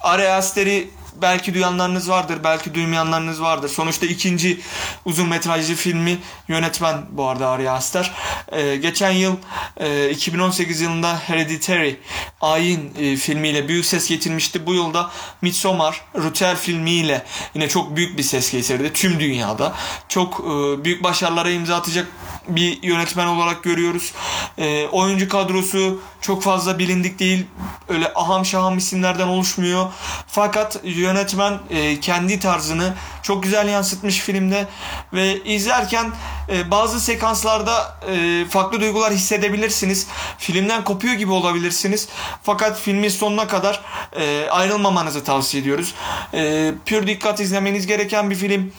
Ari 0.00 0.28
Aster'i 0.28 0.90
belki 1.22 1.54
duyanlarınız 1.54 2.10
vardır, 2.10 2.38
belki 2.44 2.74
duymayanlarınız 2.74 3.42
vardır. 3.42 3.68
Sonuçta 3.68 4.06
ikinci 4.06 4.60
uzun 5.04 5.28
metrajlı 5.28 5.74
filmi 5.74 6.18
yönetmen 6.48 7.02
bu 7.10 7.24
arada 7.24 7.48
Ari 7.48 7.70
Aster. 7.70 8.12
Ee, 8.52 8.76
geçen 8.76 9.10
yıl 9.10 9.36
e, 9.76 10.10
2018 10.10 10.80
yılında 10.80 11.18
Hereditary 11.18 11.94
Ayin 12.40 12.94
e, 12.98 13.16
filmiyle 13.16 13.68
büyük 13.68 13.84
ses 13.84 14.08
getirmişti. 14.08 14.66
Bu 14.66 14.74
yılda 14.74 15.10
Midsommar 15.42 16.00
Rutel 16.14 16.56
filmiyle 16.56 17.24
yine 17.54 17.68
çok 17.68 17.96
büyük 17.96 18.18
bir 18.18 18.22
ses 18.22 18.52
getirdi 18.52 18.92
tüm 18.92 19.20
dünyada. 19.20 19.74
Çok 20.08 20.40
e, 20.40 20.84
büyük 20.84 21.02
başarılara 21.02 21.50
imza 21.50 21.76
atacak 21.76 22.06
bir 22.48 22.82
yönetmen 22.82 23.26
olarak 23.26 23.62
görüyoruz. 23.62 24.12
E, 24.58 24.86
oyuncu 24.86 25.28
kadrosu 25.28 26.00
çok 26.20 26.42
fazla 26.42 26.78
bilindik 26.78 27.18
değil. 27.18 27.46
Öyle 27.88 28.12
aham 28.14 28.44
şaham 28.44 28.78
isimlerden 28.78 29.28
oluşmuyor. 29.28 29.86
Fakat 30.26 30.80
yönetmen 31.06 31.58
e, 31.70 32.00
kendi 32.00 32.38
tarzını 32.38 32.94
çok 33.22 33.42
güzel 33.42 33.68
yansıtmış 33.68 34.18
filmde 34.18 34.66
ve 35.12 35.44
izlerken 35.44 36.12
e, 36.48 36.70
bazı 36.70 37.00
sekanslarda 37.00 37.98
e, 38.08 38.44
farklı 38.50 38.80
duygular 38.80 39.12
hissedebilirsiniz. 39.12 40.06
Filmden 40.38 40.84
kopuyor 40.84 41.14
gibi 41.14 41.32
olabilirsiniz. 41.32 42.08
Fakat 42.42 42.80
filmin 42.80 43.08
sonuna 43.08 43.46
kadar 43.46 43.80
e, 44.16 44.46
ayrılmamanızı 44.50 45.24
tavsiye 45.24 45.62
ediyoruz. 45.62 45.94
E, 46.34 46.72
pür 46.86 47.06
dikkat 47.06 47.40
izlemeniz 47.40 47.86
gereken 47.86 48.30
bir 48.30 48.36
film. 48.36 48.72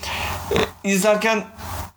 E, 0.52 0.90
izlerken 0.90 1.46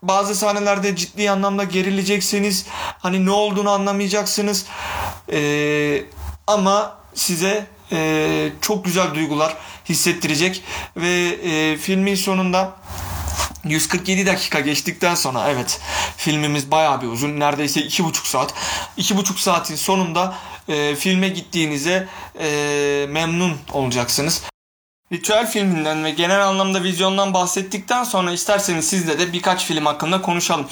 bazı 0.02 0.34
sahnelerde 0.34 0.96
ciddi 0.96 1.30
anlamda 1.30 1.64
gerileceksiniz. 1.64 2.66
Hani 2.98 3.26
ne 3.26 3.30
olduğunu 3.30 3.70
anlamayacaksınız. 3.70 4.66
Ee, 5.32 6.04
ama 6.46 6.96
size 7.14 7.66
e, 7.92 8.52
çok 8.60 8.84
güzel 8.84 9.14
duygular 9.14 9.56
hissettirecek 9.88 10.62
ve 10.96 11.38
e, 11.44 11.76
filmin 11.76 12.14
sonunda 12.14 12.76
147 13.64 14.26
dakika 14.26 14.60
geçtikten 14.60 15.14
sonra 15.14 15.48
evet 15.50 15.80
filmimiz 16.16 16.70
bayağı 16.70 17.02
bir 17.02 17.06
uzun 17.06 17.40
neredeyse 17.40 17.80
2,5 17.80 18.28
saat 18.28 18.54
2,5 18.98 19.38
saatin 19.38 19.76
sonunda 19.76 20.34
e, 20.68 20.96
filme 20.96 21.28
gittiğinize 21.28 22.08
e, 22.40 23.06
memnun 23.08 23.56
olacaksınız. 23.72 24.42
Ritüel 25.12 25.46
filminden 25.46 26.04
ve 26.04 26.10
genel 26.10 26.46
anlamda 26.46 26.82
vizyondan 26.82 27.34
bahsettikten 27.34 28.04
sonra 28.04 28.32
isterseniz 28.32 28.88
sizle 28.88 29.18
de 29.18 29.32
birkaç 29.32 29.64
film 29.64 29.86
hakkında 29.86 30.22
konuşalım. 30.22 30.66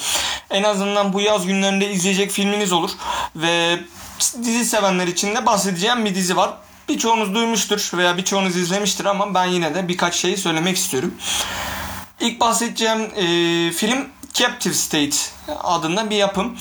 En 0.49 0.63
azından 0.63 1.13
bu 1.13 1.21
yaz 1.21 1.47
günlerinde 1.47 1.91
izleyecek 1.91 2.31
filminiz 2.31 2.71
olur 2.71 2.91
ve 3.35 3.79
dizi 4.43 4.65
sevenler 4.65 5.07
için 5.07 5.35
de 5.35 5.45
bahsedeceğim 5.45 6.05
bir 6.05 6.15
dizi 6.15 6.37
var. 6.37 6.51
Birçoğunuz 6.89 7.35
duymuştur 7.35 7.91
veya 7.93 8.17
birçoğunuz 8.17 8.55
izlemiştir 8.55 9.05
ama 9.05 9.33
ben 9.33 9.45
yine 9.45 9.75
de 9.75 9.87
birkaç 9.87 10.15
şeyi 10.15 10.37
söylemek 10.37 10.77
istiyorum. 10.77 11.13
İlk 12.19 12.39
bahsedeceğim 12.39 13.01
e, 13.01 13.71
film 13.71 14.07
Captive 14.33 14.73
State 14.73 15.17
adında 15.63 16.09
bir 16.09 16.15
yapım. 16.15 16.57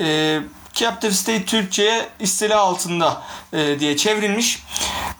E, 0.00 0.38
Captive 0.72 1.12
State 1.12 1.44
Türkçe'ye 1.44 2.08
istila 2.20 2.60
altında 2.60 3.22
e, 3.52 3.80
diye 3.80 3.96
çevrilmiş. 3.96 4.62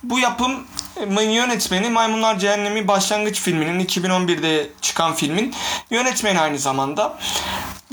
Bu 0.03 0.19
yapım 0.19 0.67
yönetmeni 1.11 1.91
Maymunlar 1.91 2.39
Cehennemi 2.39 2.89
başlangıç 2.89 3.41
filminin 3.41 3.85
2011'de 3.85 4.71
çıkan 4.81 5.15
filmin 5.15 5.55
yönetmeni 5.91 6.41
aynı 6.41 6.59
zamanda. 6.59 7.19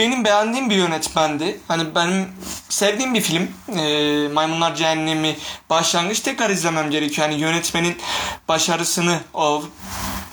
Benim 0.04 0.26
beğendiğim 0.26 0.70
bir 0.70 0.76
yönetmendi. 0.76 1.60
Hani 1.68 1.96
benim 1.96 2.28
sevdiğim 2.70 3.14
bir 3.14 3.22
film. 3.22 3.52
E, 3.78 4.28
Maymunlar 4.28 4.76
Cehennemi 4.76 5.36
başlangıç 5.70 6.20
tekrar 6.20 6.50
izlemem 6.50 6.90
gerekiyor. 6.90 7.30
Yani 7.30 7.42
yönetmenin 7.42 7.98
başarısını 8.48 9.20
o 9.34 9.64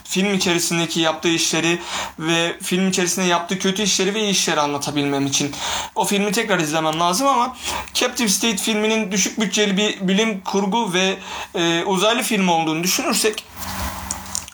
film 0.04 0.34
içerisindeki 0.34 1.00
yaptığı 1.00 1.28
işleri 1.28 1.78
ve 2.18 2.56
film 2.62 2.88
içerisinde 2.88 3.26
yaptığı 3.26 3.58
kötü 3.58 3.82
işleri 3.82 4.14
ve 4.14 4.20
iyi 4.20 4.30
işleri 4.30 4.60
anlatabilmem 4.60 5.26
için 5.26 5.52
o 5.94 6.04
filmi 6.04 6.32
tekrar 6.32 6.58
izlemem 6.58 7.00
lazım 7.00 7.26
ama 7.26 7.56
Captive 7.94 8.28
State 8.28 8.56
filminin 8.56 9.12
düşük 9.12 9.40
bütçeli 9.40 9.76
bir 9.76 10.08
bilim 10.08 10.40
kurgu 10.40 10.92
ve 10.92 11.16
e, 11.54 11.84
uzaylı 11.84 12.22
film 12.22 12.48
olduğunu 12.48 12.82
düşünürsek 12.82 13.44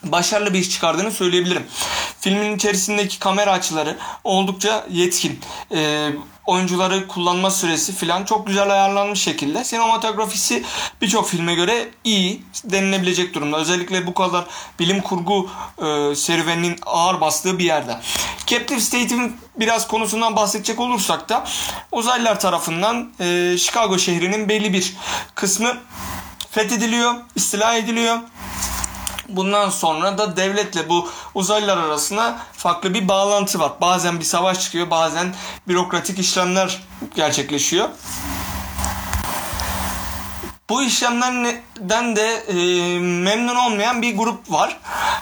başarılı 0.03 0.53
bir 0.53 0.59
iş 0.59 0.69
çıkardığını 0.69 1.11
söyleyebilirim. 1.11 1.63
Filmin 2.19 2.55
içerisindeki 2.55 3.19
kamera 3.19 3.51
açıları 3.51 3.97
oldukça 4.23 4.85
yetkin. 4.89 5.39
E, 5.75 6.09
oyuncuları 6.45 7.07
kullanma 7.07 7.51
süresi 7.51 7.93
falan 7.93 8.25
çok 8.25 8.47
güzel 8.47 8.69
ayarlanmış 8.69 9.21
şekilde. 9.21 9.63
Sinematografisi 9.63 10.63
birçok 11.01 11.29
filme 11.29 11.55
göre 11.55 11.89
iyi 12.03 12.41
denilebilecek 12.63 13.33
durumda. 13.33 13.57
Özellikle 13.57 14.07
bu 14.07 14.13
kadar 14.13 14.45
bilim 14.79 15.01
kurgu 15.01 15.49
e, 15.77 16.15
serüveninin 16.15 16.75
ağır 16.85 17.21
bastığı 17.21 17.59
bir 17.59 17.65
yerde. 17.65 17.99
Captive 18.47 18.79
State'in 18.79 19.37
biraz 19.55 19.87
konusundan 19.87 20.35
bahsedecek 20.35 20.79
olursak 20.79 21.29
da 21.29 21.43
uzaylılar 21.91 22.39
tarafından 22.39 23.11
e, 23.19 23.55
Chicago 23.57 23.99
şehrinin 23.99 24.49
belli 24.49 24.73
bir 24.73 24.93
kısmı 25.35 25.77
fethediliyor, 26.51 27.15
istila 27.35 27.73
ediliyor 27.75 28.17
Bundan 29.29 29.69
sonra 29.69 30.17
da 30.17 30.37
devletle 30.37 30.89
bu 30.89 31.09
uzaylılar 31.33 31.77
arasında 31.77 32.39
farklı 32.53 32.93
bir 32.93 33.07
bağlantı 33.07 33.59
var. 33.59 33.71
Bazen 33.81 34.19
bir 34.19 34.25
savaş 34.25 34.61
çıkıyor, 34.61 34.89
bazen 34.89 35.35
bürokratik 35.67 36.19
işlemler 36.19 36.83
gerçekleşiyor. 37.15 37.89
Bu 40.69 40.83
işlemlerden 41.77 42.15
de 42.15 42.43
e, 42.47 42.99
memnun 42.99 43.55
olmayan 43.55 44.01
bir 44.01 44.17
grup 44.17 44.51
var. 44.51 44.77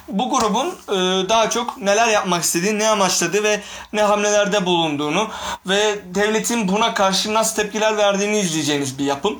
Bu 0.07 0.29
grubun 0.29 0.67
e, 0.67 1.29
daha 1.29 1.49
çok 1.49 1.77
neler 1.77 2.07
yapmak 2.07 2.43
istediğini, 2.43 2.79
ne 2.79 2.89
amaçladığı 2.89 3.43
ve 3.43 3.61
ne 3.93 4.01
hamlelerde 4.01 4.65
bulunduğunu 4.65 5.27
ve 5.65 5.99
devletin 6.15 6.67
buna 6.67 6.93
karşı 6.93 7.33
nasıl 7.33 7.55
tepkiler 7.55 7.97
verdiğini 7.97 8.39
izleyeceğiniz 8.39 8.99
bir 8.99 9.05
yapım. 9.05 9.39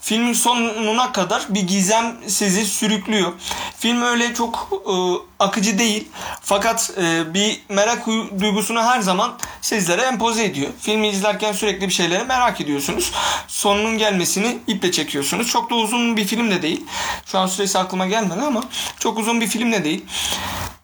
Filmin 0.00 0.32
sonuna 0.32 1.12
kadar 1.12 1.46
bir 1.48 1.62
gizem 1.62 2.16
sizi 2.26 2.64
sürüklüyor. 2.64 3.32
Film 3.78 4.02
öyle 4.02 4.34
çok 4.34 4.68
e, 4.72 4.94
akıcı 5.38 5.78
değil 5.78 6.08
fakat 6.42 6.90
e, 7.02 7.34
bir 7.34 7.62
merak 7.68 8.06
duygusunu 8.40 8.82
her 8.82 9.00
zaman 9.00 9.32
sizlere 9.60 10.02
empoze 10.02 10.44
ediyor. 10.44 10.70
Filmi 10.80 11.08
izlerken 11.08 11.52
sürekli 11.52 11.88
bir 11.88 11.92
şeyleri 11.92 12.24
merak 12.24 12.60
ediyorsunuz. 12.60 13.12
Sonunun 13.48 13.98
gelmesini 13.98 14.58
iple 14.66 14.92
çekiyorsunuz. 14.92 15.48
Çok 15.48 15.70
da 15.70 15.74
uzun 15.74 16.16
bir 16.16 16.24
film 16.24 16.49
de 16.50 16.62
değil. 16.62 16.84
Şu 17.26 17.38
an 17.38 17.46
süresi 17.46 17.78
aklıma 17.78 18.06
gelmedi 18.06 18.40
ama 18.40 18.64
çok 18.98 19.18
uzun 19.18 19.40
bir 19.40 19.46
film 19.46 19.72
de 19.72 19.84
değil. 19.84 20.04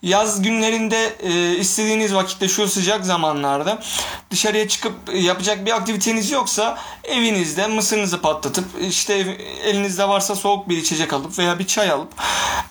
Yaz 0.03 0.43
günlerinde 0.43 1.17
e, 1.23 1.57
istediğiniz 1.57 2.15
vakitte 2.15 2.49
şu 2.49 2.69
sıcak 2.69 3.07
zamanlarda 3.07 3.83
dışarıya 4.31 4.69
çıkıp 4.69 4.95
yapacak 5.15 5.67
bir 5.67 5.77
aktiviteniz 5.77 6.31
yoksa 6.31 6.79
evinizde 7.05 7.67
mısırınızı 7.67 8.21
patlatıp 8.21 8.65
işte 8.89 9.39
elinizde 9.65 10.09
varsa 10.09 10.35
soğuk 10.35 10.69
bir 10.69 10.77
içecek 10.77 11.13
alıp 11.13 11.39
veya 11.39 11.59
bir 11.59 11.67
çay 11.67 11.91
alıp 11.91 12.13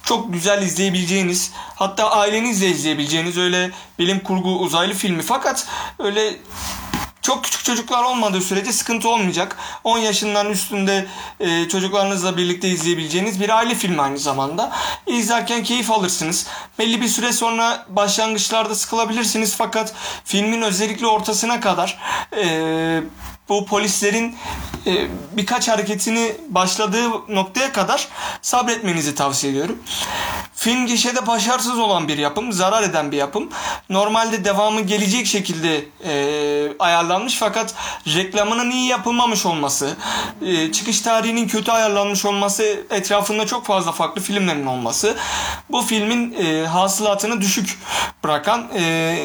çok 0.03 0.33
güzel 0.33 0.61
izleyebileceğiniz 0.61 1.51
hatta 1.75 2.11
ailenizle 2.11 2.67
izleyebileceğiniz 2.67 3.37
öyle 3.37 3.71
bilim 3.99 4.19
kurgu 4.19 4.59
uzaylı 4.59 4.93
filmi 4.93 5.21
fakat 5.21 5.67
öyle 5.99 6.35
çok 7.25 7.43
küçük 7.43 7.63
çocuklar 7.63 8.03
olmadığı 8.03 8.41
sürece 8.41 8.73
sıkıntı 8.73 9.09
olmayacak. 9.09 9.57
10 9.83 9.97
yaşından 9.97 10.49
üstünde 10.49 11.07
e, 11.39 11.67
çocuklarınızla 11.67 12.37
birlikte 12.37 12.69
izleyebileceğiniz 12.69 13.39
bir 13.41 13.49
aile 13.49 13.75
filmi 13.75 14.01
aynı 14.01 14.17
zamanda. 14.17 14.71
İzlerken 15.07 15.63
keyif 15.63 15.91
alırsınız. 15.91 16.47
Belli 16.79 17.01
bir 17.01 17.07
süre 17.07 17.33
sonra 17.33 17.85
başlangıçlarda 17.89 18.75
sıkılabilirsiniz 18.75 19.55
fakat 19.55 19.93
filmin 20.25 20.61
özellikle 20.61 21.07
ortasına 21.07 21.59
kadar 21.59 21.99
e, 22.37 23.01
bu 23.49 23.65
polislerin 23.65 24.35
e, 24.87 25.07
birkaç 25.31 25.67
hareketini 25.67 26.35
başladığı 26.49 27.09
noktaya 27.29 27.71
kadar 27.71 28.07
sabretmenizi 28.41 29.15
tavsiye 29.15 29.51
ediyorum. 29.53 29.79
Film 30.55 30.85
gişede 30.87 31.27
başarısız 31.27 31.79
olan 31.79 32.07
bir 32.07 32.17
yapım, 32.17 32.53
zarar 32.53 32.83
eden 32.83 33.11
bir 33.11 33.17
yapım. 33.17 33.49
Normalde 33.89 34.45
devamı 34.45 34.81
gelecek 34.81 35.27
şekilde 35.27 35.85
e, 36.05 36.77
ayarlanmış 36.79 37.37
fakat 37.37 37.75
reklamının 38.07 38.71
iyi 38.71 38.87
yapılmamış 38.87 39.45
olması, 39.45 39.97
e, 40.41 40.71
çıkış 40.71 41.01
tarihinin 41.01 41.47
kötü 41.47 41.71
ayarlanmış 41.71 42.25
olması, 42.25 42.85
etrafında 42.89 43.45
çok 43.45 43.65
fazla 43.65 43.91
farklı 43.91 44.21
filmlerin 44.21 44.65
olması 44.65 45.17
bu 45.69 45.81
filmin 45.81 46.33
e, 46.33 46.65
hasılatını 46.65 47.41
düşük 47.41 47.79
bırakan 48.23 48.67
e, 48.75 49.15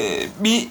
bir 0.41 0.69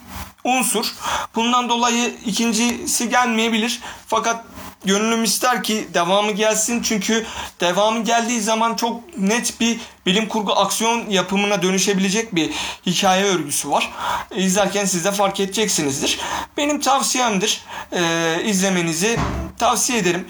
unsur. 0.50 0.94
Bundan 1.36 1.70
dolayı 1.70 2.16
ikincisi 2.26 3.10
gelmeyebilir. 3.10 3.80
Fakat 4.08 4.46
gönlüm 4.86 5.24
ister 5.24 5.64
ki 5.64 5.88
devamı 5.94 6.32
gelsin 6.32 6.82
çünkü 6.82 7.26
devamı 7.60 8.04
geldiği 8.04 8.42
zaman 8.42 8.76
çok 8.76 9.18
net 9.18 9.60
bir 9.60 9.80
bilim 10.10 10.28
kurgu 10.28 10.54
aksiyon 10.54 11.10
yapımına 11.10 11.62
dönüşebilecek 11.62 12.36
bir 12.36 12.52
hikaye 12.86 13.24
örgüsü 13.24 13.72
var. 13.72 13.92
İzlerken 14.36 14.86
siz 14.86 15.06
de 15.06 15.12
fark 15.12 15.40
edeceksinizdir. 15.40 16.20
Benim 16.58 16.80
tavsiyemdir. 16.82 17.62
E, 17.92 18.02
izlemenizi 18.46 19.20
tavsiye 19.58 20.00
ederim. 20.00 20.28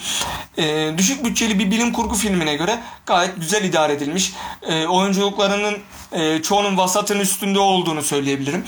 E, 0.58 0.94
düşük 0.98 1.26
bütçeli 1.26 1.60
bir 1.60 1.72
bilim 1.72 1.94
kurgu 1.94 2.16
filmine 2.16 2.56
göre 2.56 2.80
gayet 3.06 3.36
güzel 3.36 3.64
idare 3.64 3.94
edilmiş. 3.94 4.34
E, 4.62 4.88
oyunculuklarının 4.88 5.78
e, 6.12 6.42
çoğunun 6.42 6.78
vasatın 6.78 7.20
üstünde 7.20 7.60
olduğunu 7.60 8.04
söyleyebilirim. 8.04 8.66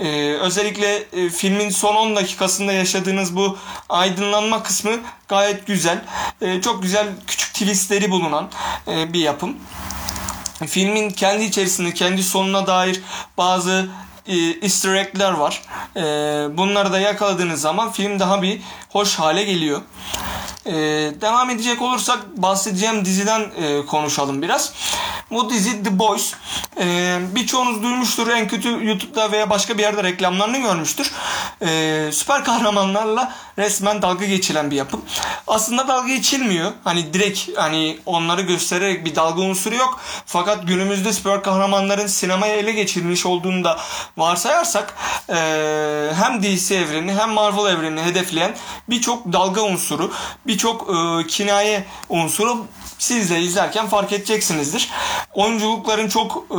E, 0.00 0.34
özellikle 0.34 0.96
e, 1.12 1.30
filmin 1.30 1.70
son 1.70 1.94
10 1.94 2.16
dakikasında 2.16 2.72
yaşadığınız 2.72 3.36
bu 3.36 3.58
aydınlanma 3.88 4.62
kısmı 4.62 4.92
gayet 5.28 5.66
güzel. 5.66 6.04
E, 6.40 6.60
çok 6.60 6.82
güzel 6.82 7.06
küçük 7.26 7.54
twistleri 7.54 8.10
bulunan 8.10 8.50
e, 8.88 9.12
bir 9.12 9.20
yapım. 9.20 9.56
Filmin 10.66 11.10
kendi 11.10 11.44
içerisinde 11.44 11.94
kendi 11.94 12.22
sonuna 12.22 12.66
dair 12.66 13.00
bazı 13.38 13.88
e, 14.26 14.36
easter 14.62 14.94
egg'ler 14.94 15.32
var. 15.32 15.62
E, 15.96 16.02
bunları 16.56 16.92
da 16.92 16.98
yakaladığınız 16.98 17.60
zaman 17.60 17.92
film 17.92 18.18
daha 18.18 18.42
bir 18.42 18.60
hoş 18.90 19.14
hale 19.14 19.44
geliyor. 19.44 19.80
E, 20.66 20.72
devam 21.20 21.50
edecek 21.50 21.82
olursak 21.82 22.36
bahsedeceğim 22.36 23.04
diziden 23.04 23.40
e, 23.40 23.86
konuşalım 23.86 24.42
biraz. 24.42 24.72
Bu 25.30 25.50
dizi 25.50 25.82
The 25.82 25.98
Boys. 25.98 26.34
E, 26.80 27.18
birçoğunuz 27.34 27.82
duymuştur 27.82 28.28
en 28.28 28.48
kötü 28.48 28.86
YouTube'da 28.86 29.32
veya 29.32 29.50
başka 29.50 29.78
bir 29.78 29.82
yerde 29.82 30.02
reklamlarını 30.02 30.58
görmüştür. 30.58 31.12
E, 31.62 32.10
süper 32.12 32.44
kahramanlarla 32.44 33.32
resmen 33.58 34.02
dalga 34.02 34.26
geçilen 34.26 34.70
bir 34.70 34.76
yapım. 34.76 35.02
Aslında 35.46 35.88
dalga 35.88 36.08
geçilmiyor. 36.08 36.72
Hani 36.84 37.14
direkt 37.14 37.48
hani 37.56 37.98
onları 38.06 38.42
göstererek 38.42 39.04
bir 39.04 39.14
dalga 39.14 39.42
unsuru 39.42 39.74
yok. 39.74 40.00
Fakat 40.26 40.66
günümüzde 40.66 41.12
süper 41.12 41.42
kahramanların 41.42 42.06
sinemaya 42.06 42.56
ele 42.56 42.72
geçirilmiş 42.72 43.26
olduğunu 43.26 43.64
da 43.64 43.78
varsayarsak 44.16 44.94
e, 45.28 45.34
hem 46.14 46.42
DC 46.42 46.76
evreni 46.76 47.14
hem 47.14 47.30
Marvel 47.30 47.72
evrenini 47.72 48.02
hedefleyen 48.02 48.56
birçok 48.88 49.32
dalga 49.32 49.62
unsuru, 49.62 50.12
birçok 50.54 50.90
e, 50.90 51.26
kinaye 51.26 51.84
unsuru 52.08 52.66
siz 52.98 53.30
de 53.30 53.40
izlerken 53.40 53.86
fark 53.86 54.12
edeceksinizdir. 54.12 54.90
Oyunculukların 55.34 56.08
çok 56.08 56.46
e, 56.50 56.56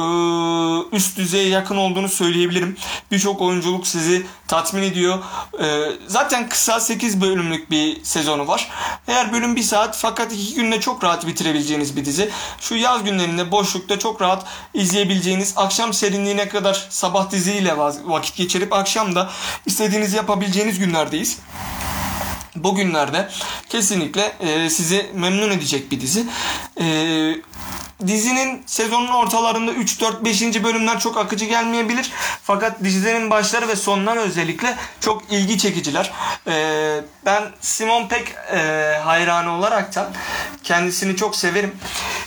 üst 0.95 1.17
düzeye 1.17 1.47
yakın 1.47 1.77
olduğunu 1.77 2.09
söyleyebilirim. 2.09 2.77
Birçok 3.11 3.41
oyunculuk 3.41 3.87
sizi 3.87 4.25
tatmin 4.47 4.83
ediyor. 4.83 5.19
E, 5.61 5.91
zaten 6.07 6.49
kısa 6.49 6.79
8 6.79 7.21
bölümlük 7.21 7.71
bir 7.71 8.03
sezonu 8.03 8.47
var. 8.47 8.69
Her 9.05 9.33
bölüm 9.33 9.55
1 9.55 9.63
saat 9.63 9.97
fakat 9.97 10.33
2 10.33 10.55
günde 10.55 10.79
çok 10.79 11.03
rahat 11.03 11.27
bitirebileceğiniz 11.27 11.95
bir 11.95 12.05
dizi. 12.05 12.29
Şu 12.59 12.75
yaz 12.75 13.03
günlerinde 13.03 13.51
boşlukta 13.51 13.99
çok 13.99 14.21
rahat 14.21 14.45
izleyebileceğiniz 14.73 15.53
akşam 15.55 15.93
serinliğine 15.93 16.49
kadar 16.49 16.87
sabah 16.89 17.31
diziyle 17.31 17.77
vakit 18.05 18.35
geçirip 18.35 18.73
akşam 18.73 19.15
da 19.15 19.29
istediğinizi 19.65 20.15
yapabileceğiniz 20.15 20.79
günlerdeyiz 20.79 21.39
bugünlerde 22.55 23.29
kesinlikle 23.69 24.33
e, 24.39 24.69
sizi 24.69 25.11
memnun 25.13 25.51
edecek 25.51 25.91
bir 25.91 26.01
dizi. 26.01 26.25
E, 26.81 26.85
dizinin 28.07 28.63
sezonun 28.65 29.07
ortalarında 29.07 29.71
3 29.71 30.01
4 30.01 30.25
5. 30.25 30.63
bölümler 30.63 30.99
çok 30.99 31.17
akıcı 31.17 31.45
gelmeyebilir. 31.45 32.11
Fakat 32.43 32.83
dizinin 32.83 33.29
başları 33.29 33.67
ve 33.67 33.75
sonları 33.75 34.19
özellikle 34.19 34.77
çok 35.01 35.31
ilgi 35.31 35.57
çekiciler. 35.57 36.11
E, 36.47 37.01
ben 37.25 37.43
Simon 37.61 38.07
Peck 38.07 38.31
e, 38.53 38.57
hayranı 39.03 39.51
olaraktan 39.51 40.07
kendisini 40.63 41.15
çok 41.15 41.35
severim. 41.35 41.75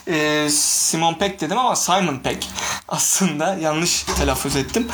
E, 0.07 0.49
Simon 0.51 1.15
Peck 1.15 1.41
dedim 1.41 1.59
ama 1.59 1.77
Simon 1.77 2.19
Peck 2.19 2.49
aslında 2.89 3.59
yanlış 3.61 4.03
telaffuz 4.03 4.57
ettim. 4.57 4.89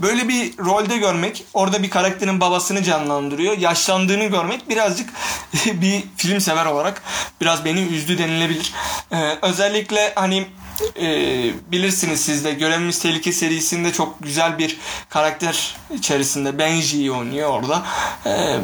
Böyle 0.00 0.28
bir 0.28 0.58
rolde 0.58 0.96
görmek, 0.96 1.44
orada 1.54 1.82
bir 1.82 1.90
karakterin 1.90 2.40
babasını 2.40 2.82
canlandırıyor. 2.82 3.58
Yaşlandığını 3.58 4.24
görmek 4.24 4.68
birazcık 4.68 5.10
bir 5.66 6.04
film 6.16 6.40
sever 6.40 6.66
olarak 6.66 7.02
biraz 7.40 7.64
beni 7.64 7.80
üzdü 7.80 8.18
denilebilir. 8.18 8.72
Ee, 9.12 9.38
özellikle 9.42 10.12
hani 10.14 10.46
e, 11.00 11.06
bilirsiniz 11.72 12.20
siz 12.20 12.44
de 12.44 12.52
Görevimiz 12.52 12.98
Tehlike 12.98 13.32
serisinde 13.32 13.92
çok 13.92 14.22
güzel 14.22 14.58
bir 14.58 14.76
karakter 15.08 15.76
içerisinde 15.94 16.58
Benji'yi 16.58 17.12
oynuyor 17.12 17.50
orada. 17.50 17.82
Ee, 18.26 18.56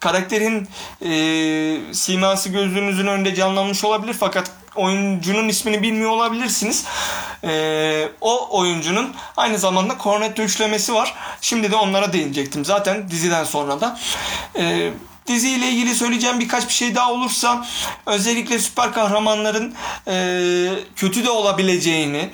karakterin 0.00 0.68
e, 1.04 1.94
siması 1.94 2.48
gözünüzün 2.48 3.06
önünde 3.06 3.34
canlanmış 3.34 3.84
olabilir 3.84 4.16
fakat 4.20 4.50
oyuncunun 4.78 5.48
ismini 5.48 5.82
bilmiyor 5.82 6.10
olabilirsiniz. 6.10 6.84
Ee, 7.44 8.08
o 8.20 8.58
oyuncunun 8.58 9.14
aynı 9.36 9.58
zamanda 9.58 9.96
Cornetto 10.02 10.42
üçlemesi 10.42 10.94
var. 10.94 11.14
Şimdi 11.40 11.70
de 11.70 11.76
onlara 11.76 12.12
değinecektim. 12.12 12.64
Zaten 12.64 13.10
diziden 13.10 13.44
sonra 13.44 13.80
da. 13.80 13.98
Ee, 14.56 14.90
diziyle 15.26 15.68
ilgili 15.68 15.94
söyleyeceğim 15.94 16.40
birkaç 16.40 16.68
bir 16.68 16.72
şey 16.72 16.94
daha 16.94 17.12
olursa 17.12 17.66
özellikle 18.06 18.58
süper 18.58 18.92
kahramanların 18.92 19.74
e, 20.08 20.14
kötü 20.96 21.24
de 21.24 21.30
olabileceğini 21.30 22.30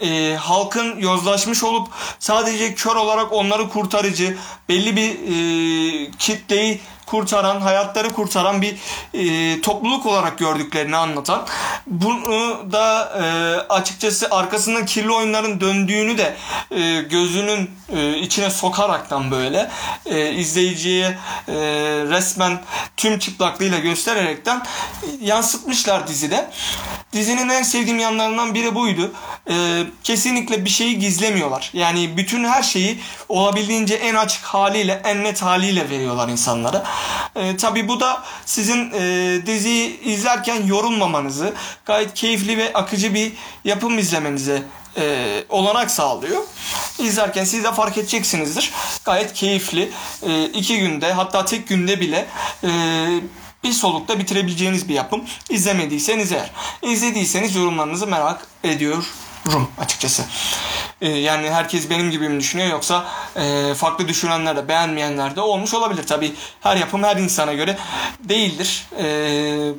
e, 0.00 0.34
halkın 0.34 0.98
yozlaşmış 0.98 1.64
olup 1.64 1.88
sadece 2.18 2.74
kör 2.74 2.96
olarak 2.96 3.32
onları 3.32 3.68
kurtarıcı 3.68 4.38
belli 4.68 4.96
bir 4.96 5.10
e, 5.10 6.10
kitleyi 6.18 6.80
kurtaran, 7.06 7.60
hayatları 7.60 8.12
kurtaran 8.12 8.62
bir 8.62 8.76
e, 9.14 9.60
topluluk 9.60 10.06
olarak 10.06 10.38
gördüklerini 10.38 10.96
anlatan. 10.96 11.46
Bunu 11.86 12.72
da 12.72 13.12
e, 13.22 13.26
açıkçası 13.72 14.28
arkasında 14.30 14.84
kirli 14.84 15.12
oyunların 15.12 15.60
döndüğünü 15.60 16.18
de 16.18 16.36
e, 16.70 17.02
gözünün 17.02 17.70
e, 17.96 18.18
içine 18.18 18.50
sokaraktan 18.50 19.30
böyle 19.30 19.70
e, 20.06 20.32
izleyiciye 20.32 21.06
e, 21.48 21.54
resmen 22.08 22.62
tüm 22.96 23.18
çıplaklığıyla 23.18 23.78
göstererekten 23.78 24.62
yansıtmışlar 25.20 26.06
dizide. 26.06 26.50
Dizinin 27.12 27.48
en 27.48 27.62
sevdiğim 27.62 27.98
yanlarından 27.98 28.54
biri 28.54 28.74
buydu. 28.74 29.12
E, 29.50 29.82
kesinlikle 30.02 30.64
bir 30.64 30.70
şeyi 30.70 30.98
gizlemiyorlar. 30.98 31.70
Yani 31.72 32.16
bütün 32.16 32.44
her 32.44 32.62
şeyi 32.62 33.00
olabildiğince 33.28 33.94
en 33.94 34.14
açık 34.14 34.44
haliyle, 34.44 35.00
en 35.04 35.24
net 35.24 35.42
haliyle 35.42 35.90
veriyorlar 35.90 36.28
insanlara. 36.28 36.84
E, 37.36 37.56
tabii 37.56 37.88
bu 37.88 38.00
da 38.00 38.22
sizin 38.46 38.90
e, 38.94 39.46
diziyi 39.46 40.00
izlerken 40.00 40.66
yorulmamanızı, 40.66 41.54
gayet 41.84 42.14
keyifli 42.14 42.58
ve 42.58 42.72
akıcı 42.72 43.14
bir 43.14 43.32
yapım 43.64 43.98
izlemenize 43.98 44.62
e, 44.96 45.44
olanak 45.48 45.90
sağlıyor. 45.90 46.42
İzlerken 46.98 47.44
siz 47.44 47.64
de 47.64 47.72
fark 47.72 47.98
edeceksinizdir. 47.98 48.72
Gayet 49.04 49.32
keyifli. 49.32 49.90
E, 50.22 50.44
iki 50.44 50.78
günde 50.78 51.12
hatta 51.12 51.44
tek 51.44 51.68
günde 51.68 52.00
bile 52.00 52.26
e, 52.64 52.70
bir 53.64 53.72
solukta 53.72 54.18
bitirebileceğiniz 54.18 54.88
bir 54.88 54.94
yapım. 54.94 55.24
İzlemediyseniz 55.50 56.32
eğer. 56.32 56.50
İzlediyseniz 56.82 57.56
yorumlarınızı 57.56 58.06
merak 58.06 58.46
ediyorum 58.64 59.06
açıkçası. 59.78 60.24
Ee, 61.00 61.08
yani 61.08 61.50
herkes 61.50 61.90
benim 61.90 62.10
gibi 62.10 62.28
mi 62.28 62.40
düşünüyor 62.40 62.68
yoksa 62.68 63.06
e, 63.36 63.74
farklı 63.74 64.08
düşünenler 64.08 64.56
de 64.56 64.68
beğenmeyenler 64.68 65.36
de 65.36 65.40
olmuş 65.40 65.74
olabilir. 65.74 66.06
Tabi 66.06 66.32
her 66.60 66.76
yapım 66.76 67.02
her 67.02 67.16
insana 67.16 67.52
göre 67.52 67.78
değildir. 68.20 68.86
E, 68.98 69.04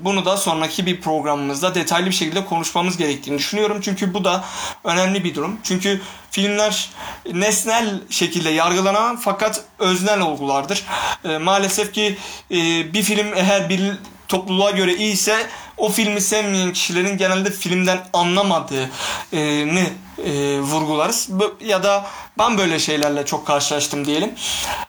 bunu 0.03 0.25
da 0.25 0.38
sonraki 0.38 0.86
bir 0.86 1.01
programımızda 1.01 1.75
detaylı 1.75 2.06
bir 2.06 2.15
şekilde 2.15 2.45
konuşmamız 2.45 2.97
gerektiğini 2.97 3.38
düşünüyorum. 3.38 3.82
Çünkü 3.82 4.13
bu 4.13 4.23
da 4.23 4.43
önemli 4.84 5.23
bir 5.23 5.36
durum. 5.36 5.58
Çünkü 5.63 6.01
filmler 6.32 6.89
nesnel 7.34 8.01
şekilde 8.10 8.49
yargılanan 8.49 9.17
fakat 9.17 9.63
öznel 9.80 10.21
olgulardır. 10.21 10.84
E, 11.25 11.38
maalesef 11.38 11.93
ki 11.93 12.17
e, 12.51 12.56
bir 12.93 13.03
film 13.03 13.34
eğer 13.36 13.69
bir 13.69 13.93
topluluğa 14.27 14.71
göre 14.71 14.95
iyiyse 14.95 15.47
o 15.77 15.89
filmi 15.89 16.21
sevmeyen 16.21 16.73
kişilerin 16.73 17.17
genelde 17.17 17.51
filmden 17.51 17.99
anlamadığını 18.13 19.87
e, 20.25 20.59
vurgularız. 20.59 21.29
Ya 21.61 21.83
da 21.83 22.05
ben 22.37 22.57
böyle 22.57 22.79
şeylerle 22.79 23.25
çok 23.25 23.47
karşılaştım 23.47 24.05
diyelim. 24.05 24.31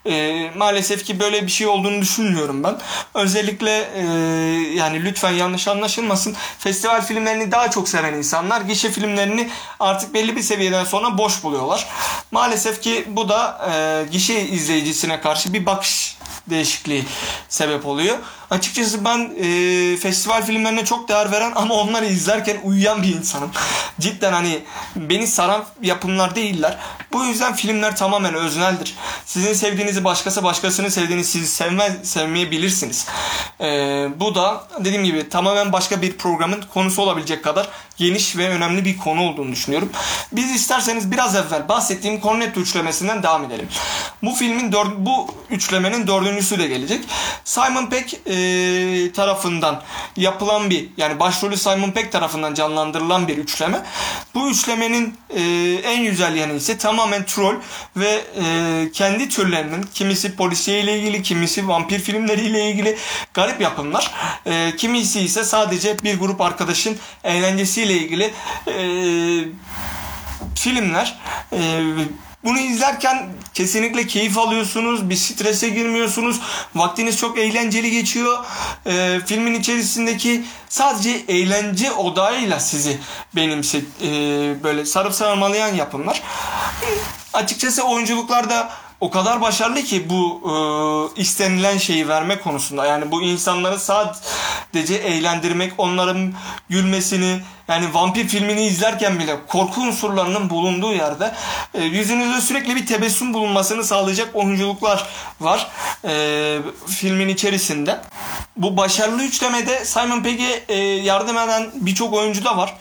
E, 0.06 0.50
maalesef 0.56 1.04
ki 1.04 1.20
böyle 1.20 1.46
bir 1.46 1.50
şey 1.50 1.66
olduğunu 1.66 2.00
düşünmüyorum 2.00 2.64
ben. 2.64 2.76
Özellikle 3.14 3.90
e, 3.94 4.02
yani 4.74 5.04
lütfen 5.04 5.32
yanlış 5.32 5.68
anlaşılmasın. 5.68 6.36
Festival 6.58 7.02
filmlerini 7.02 7.52
daha 7.52 7.70
çok 7.70 7.88
seven 7.88 8.14
insanlar 8.14 8.60
gişe 8.60 8.90
filmlerini 8.90 9.50
artık 9.80 10.14
belli 10.14 10.36
bir 10.36 10.42
seviyeden 10.42 10.84
sonra 10.84 11.18
boş 11.18 11.42
buluyorlar. 11.44 11.88
Maalesef 12.30 12.82
ki 12.82 13.04
bu 13.08 13.28
da 13.28 13.68
e, 13.72 14.04
gişe 14.12 14.40
izleyicisine 14.40 15.20
karşı 15.20 15.52
bir 15.52 15.66
bakış 15.66 16.17
değişikliği 16.46 17.04
sebep 17.48 17.86
oluyor. 17.86 18.18
Açıkçası 18.50 19.04
ben 19.04 19.32
e, 19.40 19.96
festival 19.96 20.42
filmlerine 20.42 20.84
çok 20.84 21.08
değer 21.08 21.32
veren 21.32 21.52
ama 21.54 21.74
onları 21.74 22.06
izlerken 22.06 22.56
uyuyan 22.64 23.02
bir 23.02 23.16
insanım. 23.16 23.50
Cidden 24.00 24.32
hani 24.32 24.62
beni 24.96 25.26
saran 25.26 25.64
yapımlar 25.82 26.34
değiller. 26.34 26.78
Bu 27.12 27.24
yüzden 27.24 27.54
filmler 27.54 27.96
tamamen 27.96 28.34
özneldir. 28.34 28.94
Sizin 29.24 29.52
sevdiğinizi 29.52 30.04
başkası 30.04 30.44
başkasını 30.44 30.90
sevdiğini 30.90 31.24
siz 31.24 31.52
sevmez, 31.52 32.10
sevmeyebilirsiniz. 32.10 33.06
Ee, 33.60 34.08
bu 34.16 34.34
da 34.34 34.68
dediğim 34.78 35.04
gibi 35.04 35.28
tamamen 35.28 35.72
başka 35.72 36.02
bir 36.02 36.16
programın 36.16 36.64
konusu 36.74 37.02
olabilecek 37.02 37.44
kadar 37.44 37.68
geniş 37.96 38.36
ve 38.36 38.48
önemli 38.48 38.84
bir 38.84 38.98
konu 38.98 39.22
olduğunu 39.22 39.52
düşünüyorum. 39.52 39.90
Biz 40.32 40.50
isterseniz 40.50 41.10
biraz 41.12 41.36
evvel 41.36 41.68
bahsettiğim 41.68 42.20
Cornetto 42.20 42.60
üçlemesinden 42.60 43.22
devam 43.22 43.44
edelim. 43.44 43.68
Bu 44.22 44.34
filmin 44.34 44.72
dör, 44.72 44.86
bu 44.98 45.34
üçlemenin 45.50 46.06
dördüncüsü 46.24 46.58
de 46.58 46.66
gelecek. 46.66 47.04
Simon 47.44 47.86
Peck 47.86 48.14
e, 48.14 49.12
tarafından 49.12 49.82
yapılan 50.16 50.70
bir 50.70 50.88
yani 50.96 51.20
başrolü 51.20 51.56
Simon 51.56 51.90
Peck 51.90 52.12
tarafından 52.12 52.54
canlandırılan 52.54 53.28
bir 53.28 53.38
üçleme. 53.38 53.82
Bu 54.34 54.50
üçlemenin 54.50 55.14
e, 55.36 55.42
en 55.84 56.04
güzel 56.04 56.36
yanı 56.36 56.52
ise 56.52 56.78
tamamen 56.78 57.26
troll 57.26 57.54
ve 57.96 58.24
e, 58.42 58.90
kendi 58.92 59.28
türlerinin 59.28 59.82
kimisi 59.94 60.36
polisiye 60.36 60.80
ile 60.80 60.98
ilgili, 60.98 61.22
kimisi 61.22 61.68
vampir 61.68 61.98
filmleriyle 61.98 62.70
ilgili 62.70 62.98
garip 63.34 63.60
yapımlar. 63.60 64.10
E, 64.46 64.76
kimisi 64.76 65.20
ise 65.20 65.44
sadece 65.44 65.98
bir 65.98 66.18
grup 66.18 66.40
arkadaşın 66.40 66.96
eğlencesiyle 67.24 67.92
ilgili 67.92 68.32
e, 68.68 68.74
filmler. 70.54 71.18
E, 71.52 71.82
bunu 72.44 72.58
izlerken 72.58 73.26
kesinlikle 73.54 74.06
keyif 74.06 74.38
alıyorsunuz, 74.38 75.10
bir 75.10 75.16
strese 75.16 75.68
girmiyorsunuz, 75.68 76.40
vaktiniz 76.74 77.16
çok 77.16 77.38
eğlenceli 77.38 77.90
geçiyor. 77.90 78.44
Ee, 78.86 79.20
filmin 79.26 79.54
içerisindeki 79.54 80.44
sadece 80.68 81.10
eğlence 81.28 81.92
odağıyla 81.92 82.60
sizi 82.60 82.98
benimse 83.36 83.78
e, 83.78 84.10
böyle 84.62 84.86
sarıp 84.86 85.14
sarmalayan 85.14 85.74
yapımlar. 85.74 86.22
Açıkçası 87.32 87.82
oyunculuklarda 87.82 88.70
o 89.00 89.10
kadar 89.10 89.40
başarılı 89.40 89.82
ki 89.82 90.10
bu 90.10 90.42
e, 91.16 91.20
istenilen 91.20 91.78
şeyi 91.78 92.08
verme 92.08 92.40
konusunda. 92.40 92.86
Yani 92.86 93.10
bu 93.10 93.22
insanları 93.22 93.78
sadece 93.78 94.94
eğlendirmek, 94.94 95.72
onların 95.78 96.34
gülmesini, 96.68 97.40
yani 97.68 97.94
vampir 97.94 98.28
filmini 98.28 98.66
izlerken 98.66 99.18
bile 99.18 99.36
korku 99.46 99.80
unsurlarının 99.80 100.50
bulunduğu 100.50 100.92
yerde 100.92 101.34
e, 101.74 101.82
yüzünüzde 101.82 102.40
sürekli 102.40 102.76
bir 102.76 102.86
tebessüm 102.86 103.34
bulunmasını 103.34 103.84
sağlayacak 103.84 104.36
oyunculuklar 104.36 105.06
var 105.40 105.70
e, 106.04 106.58
filmin 106.88 107.28
içerisinde. 107.28 108.00
Bu 108.56 108.76
başarılı 108.76 109.22
üçlemede 109.22 109.84
Simon 109.84 110.22
Pegg'e 110.22 110.64
e, 110.68 110.76
yardım 110.78 111.38
eden 111.38 111.70
birçok 111.74 112.12
oyuncu 112.12 112.44
da 112.44 112.56
var. 112.56 112.74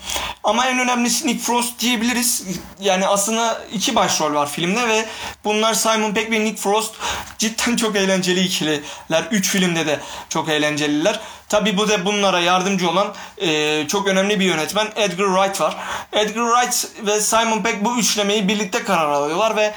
Ama 0.44 0.66
en 0.66 0.78
önemlisi 0.78 1.26
Nick 1.26 1.42
Frost 1.42 1.80
diyebiliriz. 1.80 2.44
Yani 2.80 3.06
aslında 3.06 3.60
iki 3.72 3.96
başrol 3.96 4.34
var 4.34 4.50
filmde 4.50 4.88
ve 4.88 5.04
bunlar 5.44 5.74
Simon 5.74 6.14
Pegg 6.14 6.30
ve 6.30 6.44
Nick 6.44 6.62
Frost 6.62 6.94
cidden 7.38 7.76
çok 7.76 7.96
eğlenceli 7.96 8.40
ikililer. 8.40 9.24
Üç 9.30 9.48
filmde 9.48 9.86
de 9.86 10.00
çok 10.28 10.48
eğlenceliler. 10.48 11.20
Tabi 11.48 11.76
bu 11.76 11.88
da 11.88 12.04
bunlara 12.04 12.40
yardımcı 12.40 12.90
olan 12.90 13.14
e, 13.38 13.88
çok 13.88 14.08
önemli 14.08 14.40
bir 14.40 14.44
yönetmen 14.44 14.88
Edgar 14.96 15.26
Wright 15.26 15.60
var. 15.60 15.76
Edgar 16.12 16.46
Wright 16.54 17.06
ve 17.06 17.20
Simon 17.20 17.62
Pegg 17.62 17.84
bu 17.84 17.98
üçlemeyi 17.98 18.48
birlikte 18.48 18.84
karar 18.84 19.08
alıyorlar 19.10 19.56
ve 19.56 19.74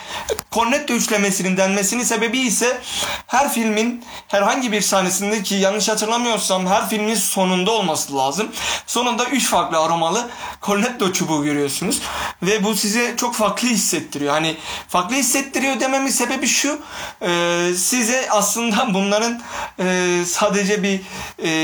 Cornetto 0.51 0.93
üçlemesinin 0.93 1.57
denmesinin 1.57 2.03
sebebi 2.03 2.39
ise 2.39 2.81
her 3.27 3.53
filmin 3.53 4.05
herhangi 4.27 4.71
bir 4.71 4.81
sahnesinde 4.81 5.43
ki 5.43 5.55
yanlış 5.55 5.89
hatırlamıyorsam 5.89 6.67
her 6.67 6.89
filmin 6.89 7.15
sonunda 7.15 7.71
olması 7.71 8.17
lazım. 8.17 8.51
Sonunda 8.87 9.25
üç 9.25 9.49
farklı 9.49 9.79
aromalı 9.79 10.29
Cornetto 10.61 11.13
çubuğu 11.13 11.43
görüyorsunuz 11.43 12.01
ve 12.43 12.63
bu 12.63 12.75
size 12.75 13.13
çok 13.17 13.35
farklı 13.35 13.67
hissettiriyor. 13.67 14.33
Hani 14.33 14.57
farklı 14.87 15.15
hissettiriyor 15.15 15.79
dememin 15.79 16.11
sebebi 16.11 16.47
şu 16.47 16.79
e, 17.21 17.71
size 17.77 18.27
aslında 18.29 18.93
bunların 18.93 19.41
e, 19.79 20.17
sadece 20.25 20.83
bir 20.83 21.01
e, 21.43 21.60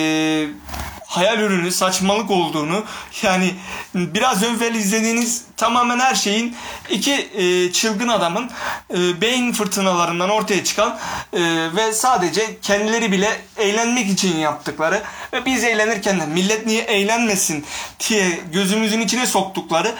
hayal 1.08 1.40
ürünü, 1.40 1.72
saçmalık 1.72 2.32
olduğunu 2.32 2.84
yani 3.22 3.54
biraz 3.96 4.44
evvel 4.44 4.76
izlediğiniz 4.76 5.44
tamamen 5.58 6.00
her 6.00 6.16
şeyin 6.16 6.56
iki 6.90 7.14
e, 7.14 7.72
çılgın 7.72 8.08
adamın 8.08 8.50
e, 8.94 9.22
beyin 9.22 9.54
fırtınalarından 9.54 10.30
ortaya 10.30 10.64
çıkan 10.64 11.00
e, 11.34 11.40
ve 11.76 11.94
sadece 11.94 12.58
kendileri 12.62 13.12
bile 13.12 13.42
eğlenmek 13.58 14.10
için 14.10 14.38
yaptıkları 14.38 15.04
ve 15.34 15.46
biz 15.46 15.64
eğlenirken 15.64 16.20
de 16.20 16.26
millet 16.26 16.66
niye 16.66 16.82
eğlenmesin 16.82 17.66
diye 18.10 18.40
gözümüzün 18.52 19.02
içine 19.02 19.26
soktukları 19.26 19.96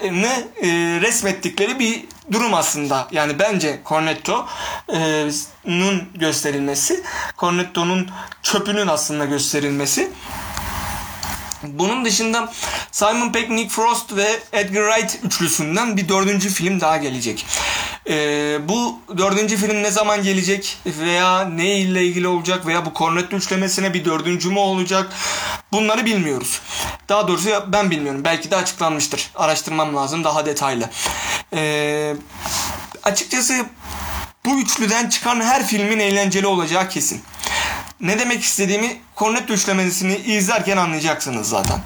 e, 0.00 0.12
ne 0.12 0.44
e, 0.62 0.68
resmettikleri 1.00 1.78
bir 1.78 2.04
durum 2.32 2.54
aslında. 2.54 3.08
Yani 3.12 3.38
bence 3.38 3.80
Cornetto'nun 3.88 4.48
gösterilmesi, 6.14 7.02
Cornetto'nun 7.38 8.10
çöpünün 8.42 8.86
aslında 8.86 9.24
gösterilmesi. 9.24 10.12
Bunun 11.62 12.04
dışında 12.04 12.52
Simon 12.92 13.32
Pegg, 13.32 13.50
Nick 13.50 13.68
Frost 13.68 14.16
ve 14.16 14.40
Edgar 14.52 14.92
Wright 14.92 15.18
üçlüsünden 15.24 15.96
bir 15.96 16.08
dördüncü 16.08 16.48
film 16.48 16.80
daha 16.80 16.96
gelecek. 16.96 17.46
Ee, 18.08 18.58
bu 18.68 18.98
dördüncü 19.18 19.56
film 19.56 19.82
ne 19.82 19.90
zaman 19.90 20.22
gelecek 20.22 20.78
veya 20.86 21.44
ne 21.44 21.78
ile 21.78 22.04
ilgili 22.04 22.28
olacak 22.28 22.66
veya 22.66 22.86
bu 22.86 22.92
Cornetto 22.94 23.36
üçlemesine 23.36 23.94
bir 23.94 24.04
dördüncü 24.04 24.48
mü 24.48 24.58
olacak 24.58 25.12
bunları 25.72 26.04
bilmiyoruz. 26.04 26.60
Daha 27.08 27.28
doğrusu 27.28 27.50
ben 27.66 27.90
bilmiyorum. 27.90 28.24
Belki 28.24 28.50
de 28.50 28.56
açıklanmıştır. 28.56 29.30
Araştırmam 29.34 29.96
lazım 29.96 30.24
daha 30.24 30.46
detaylı. 30.46 30.90
Ee, 31.54 32.14
açıkçası 33.02 33.66
bu 34.46 34.60
üçlüden 34.60 35.08
çıkan 35.08 35.40
her 35.40 35.66
filmin 35.66 35.98
eğlenceli 35.98 36.46
olacağı 36.46 36.88
kesin. 36.88 37.22
Ne 38.00 38.18
demek 38.18 38.42
istediğimi 38.42 39.00
Cornetto 39.16 39.52
üçlemesini 39.52 40.16
izlerken 40.16 40.76
anlayacaksınız 40.76 41.48
zaten. 41.48 41.80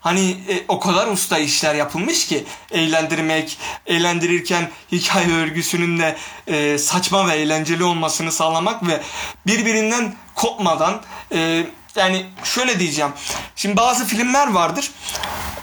Hani 0.00 0.30
e, 0.30 0.64
o 0.68 0.80
kadar 0.80 1.06
usta 1.06 1.38
işler 1.38 1.74
yapılmış 1.74 2.26
ki 2.26 2.44
eğlendirmek, 2.70 3.58
eğlendirirken 3.86 4.70
hikaye 4.92 5.32
örgüsünün 5.32 5.98
de 5.98 6.16
e, 6.46 6.78
saçma 6.78 7.28
ve 7.28 7.32
eğlenceli 7.32 7.84
olmasını 7.84 8.32
sağlamak 8.32 8.86
ve 8.86 9.00
birbirinden 9.46 10.14
kopmadan 10.34 11.02
e, 11.32 11.66
yani 11.96 12.26
şöyle 12.44 12.78
diyeceğim. 12.78 13.12
Şimdi 13.56 13.76
bazı 13.76 14.06
filmler 14.06 14.50
vardır. 14.50 14.90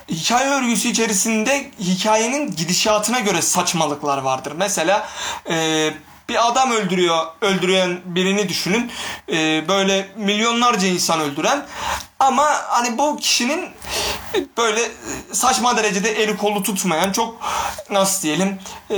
Hikaye 0.10 0.50
örgüsü 0.50 0.88
içerisinde 0.88 1.72
hikayenin 1.80 2.56
gidişatına 2.56 3.20
göre 3.20 3.42
saçmalıklar 3.42 4.18
vardır. 4.18 4.54
Mesela 4.58 5.10
e, 5.50 5.90
bir 6.30 6.48
adam 6.48 6.72
öldürüyor, 6.72 7.26
öldüren 7.42 8.02
birini 8.06 8.50
düşünün. 8.50 8.92
Ee, 9.32 9.64
böyle 9.68 10.08
milyonlarca 10.18 10.88
insan 10.88 11.20
öldüren 11.20 11.66
ama 12.20 12.46
hani 12.68 12.98
bu 12.98 13.18
kişinin 13.18 13.70
böyle 14.58 14.82
saçma 15.32 15.78
derecede 15.78 16.24
eli 16.24 16.38
kolu 16.38 16.64
tutmayan 16.64 17.12
çok 17.12 17.36
nasıl 17.90 18.22
diyelim 18.22 18.60
ee, 18.90 18.96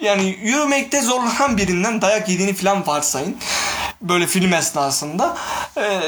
yani 0.00 0.38
yürümekte 0.42 1.02
zorlanan 1.02 1.56
birinden 1.58 2.02
dayak 2.02 2.28
yediğini 2.28 2.54
falan 2.54 2.86
varsayın. 2.86 3.36
Böyle 4.02 4.26
film 4.26 4.52
esnasında. 4.52 5.36
Ee, 5.76 6.00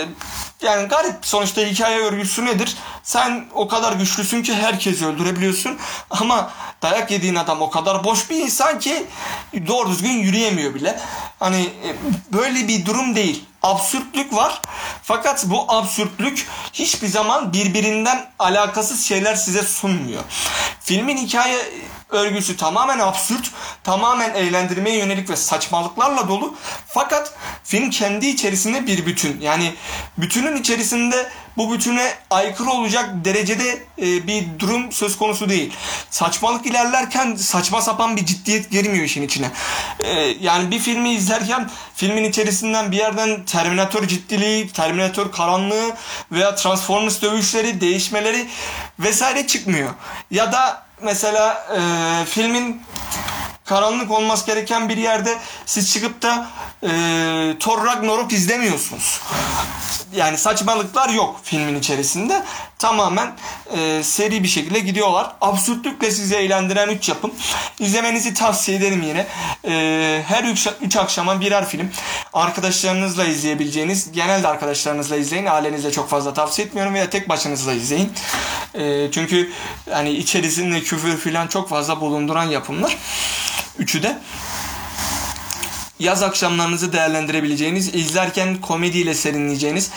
yani 0.62 0.88
garip 0.88 1.26
sonuçta 1.26 1.60
hikaye 1.62 1.98
örgüsü 1.98 2.44
nedir? 2.44 2.76
Sen 3.02 3.46
o 3.54 3.68
kadar 3.68 3.92
güçlüsün 3.92 4.42
ki 4.42 4.54
herkesi 4.54 5.06
öldürebiliyorsun 5.06 5.78
ama 6.10 6.50
dayak 6.82 7.10
yediğin 7.10 7.34
adam 7.34 7.62
o 7.62 7.70
kadar 7.70 8.04
boş 8.04 8.30
bir 8.30 8.36
insan 8.36 8.78
ki 8.78 9.06
doğru 9.66 9.90
düzgün 9.90 10.18
yürüyemiyor 10.18 10.74
bile. 10.74 11.00
Hani 11.38 11.62
e, 11.62 11.88
böyle 12.32 12.68
bir 12.68 12.86
durum 12.86 13.16
değil. 13.16 13.44
Absürtlük 13.62 14.32
var. 14.32 14.62
Fakat 15.02 15.44
bu 15.46 15.72
absürtlük 15.72 16.46
hiçbir 16.72 17.08
zaman 17.08 17.52
birbirinden 17.52 18.30
alakasız 18.38 19.04
şeyler 19.04 19.34
size 19.34 19.62
sunmuyor. 19.62 20.22
Filmin 20.80 21.16
hikaye 21.16 21.58
örgüsü 22.10 22.56
tamamen 22.56 22.98
absürt, 22.98 23.50
tamamen 23.84 24.34
eğlendirmeye 24.34 24.98
yönelik 24.98 25.30
ve 25.30 25.36
saçmalıklarla 25.36 26.28
dolu. 26.28 26.54
Fakat 26.86 27.34
film 27.64 27.90
kendi 27.90 28.26
içerisinde 28.26 28.86
bir 28.86 29.06
bütün. 29.06 29.40
Yani 29.40 29.74
bütünün 30.18 30.56
içerisinde 30.56 31.30
bu 31.56 31.72
bütüne 31.72 32.14
aykırı 32.30 32.70
olacak 32.70 33.10
derecede 33.24 33.82
e, 33.98 34.26
bir 34.26 34.44
durum 34.58 34.92
söz 34.92 35.18
konusu 35.18 35.48
değil. 35.48 35.72
Saçmalık 36.10 36.66
ilerlerken 36.66 37.34
saçma 37.34 37.82
sapan 37.82 38.16
bir 38.16 38.26
ciddiyet 38.26 38.70
girmiyor 38.70 39.04
işin 39.04 39.22
içine. 39.22 39.50
E, 40.00 40.12
yani 40.20 40.70
bir 40.70 40.78
filmi 40.78 41.14
izlerken 41.14 41.70
filmin 41.94 42.24
içerisinden 42.24 42.92
bir 42.92 42.96
yerden 42.96 43.44
Terminator 43.44 44.06
ciddiliği, 44.06 44.68
Terminator 44.68 45.32
karanlığı 45.32 45.96
veya 46.32 46.54
Transformers 46.54 47.22
dövüşleri, 47.22 47.80
değişmeleri 47.80 48.48
vesaire 48.98 49.46
çıkmıyor. 49.46 49.90
Ya 50.30 50.52
da 50.52 50.82
mesela 51.02 51.66
e, 51.76 51.80
filmin 52.24 52.82
karanlık 53.64 54.10
olması 54.10 54.46
gereken 54.46 54.88
bir 54.88 54.96
yerde 54.96 55.38
siz 55.66 55.92
çıkıp 55.92 56.22
da 56.22 56.46
e, 56.82 56.88
Thor 57.60 57.86
Ragnarok 57.86 58.32
izlemiyorsunuz. 58.32 59.20
Yani 60.16 60.38
saçmalıklar 60.38 61.08
yok 61.08 61.40
filmin 61.42 61.78
içerisinde. 61.78 62.44
Tamamen 62.78 63.32
e, 63.76 64.02
seri 64.02 64.42
bir 64.42 64.48
şekilde 64.48 64.80
gidiyorlar. 64.80 65.32
Absürtlükle 65.40 66.10
sizi 66.10 66.36
eğlendiren 66.36 66.88
3 66.88 67.08
yapım. 67.08 67.32
İzlemenizi 67.78 68.34
tavsiye 68.34 68.78
ederim 68.78 69.02
yine. 69.02 69.26
E, 69.64 70.22
her 70.26 70.44
3 70.80 70.96
akşama 70.96 71.40
birer 71.40 71.66
film. 71.68 71.90
Arkadaşlarınızla 72.32 73.24
izleyebileceğiniz, 73.24 74.12
genelde 74.12 74.48
arkadaşlarınızla 74.48 75.16
izleyin. 75.16 75.46
Ailenizle 75.46 75.90
çok 75.90 76.08
fazla 76.08 76.34
tavsiye 76.34 76.66
etmiyorum 76.66 76.94
veya 76.94 77.10
tek 77.10 77.28
başınızla 77.28 77.72
izleyin. 77.72 78.12
E, 78.74 79.10
çünkü 79.10 79.52
hani 79.90 80.10
içerisinde 80.10 80.80
küfür 80.80 81.16
falan 81.16 81.46
çok 81.46 81.68
fazla 81.68 82.00
bulunduran 82.00 82.44
yapımlar. 82.44 82.96
Üçü 83.78 84.02
de 84.02 84.18
yaz 85.98 86.22
akşamlarınızı 86.22 86.92
değerlendirebileceğiniz, 86.92 87.94
izlerken 87.94 88.60
komediyle 88.60 89.14
serinleyeceğiniz, 89.14 89.90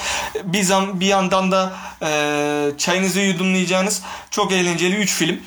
bir, 0.43 0.63
zam, 0.63 0.99
bir 0.99 1.05
yandan 1.05 1.51
da 1.51 1.73
e, 2.01 2.71
çayınızı 2.77 3.19
yudumlayacağınız 3.19 4.01
çok 4.31 4.51
eğlenceli 4.51 4.95
3 4.95 5.13
film. 5.13 5.39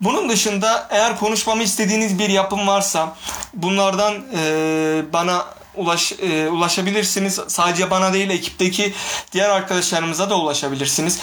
Bunun 0.00 0.28
dışında 0.28 0.88
eğer 0.90 1.18
konuşmamı 1.18 1.62
istediğiniz 1.62 2.18
bir 2.18 2.28
yapım 2.28 2.66
varsa 2.66 3.16
bunlardan 3.54 4.14
e, 4.36 5.02
bana 5.12 5.46
ulaş, 5.80 6.12
e, 6.12 6.48
ulaşabilirsiniz. 6.48 7.40
Sadece 7.48 7.90
bana 7.90 8.12
değil 8.12 8.30
ekipteki 8.30 8.94
diğer 9.32 9.50
arkadaşlarımıza 9.50 10.30
da 10.30 10.38
ulaşabilirsiniz. 10.38 11.18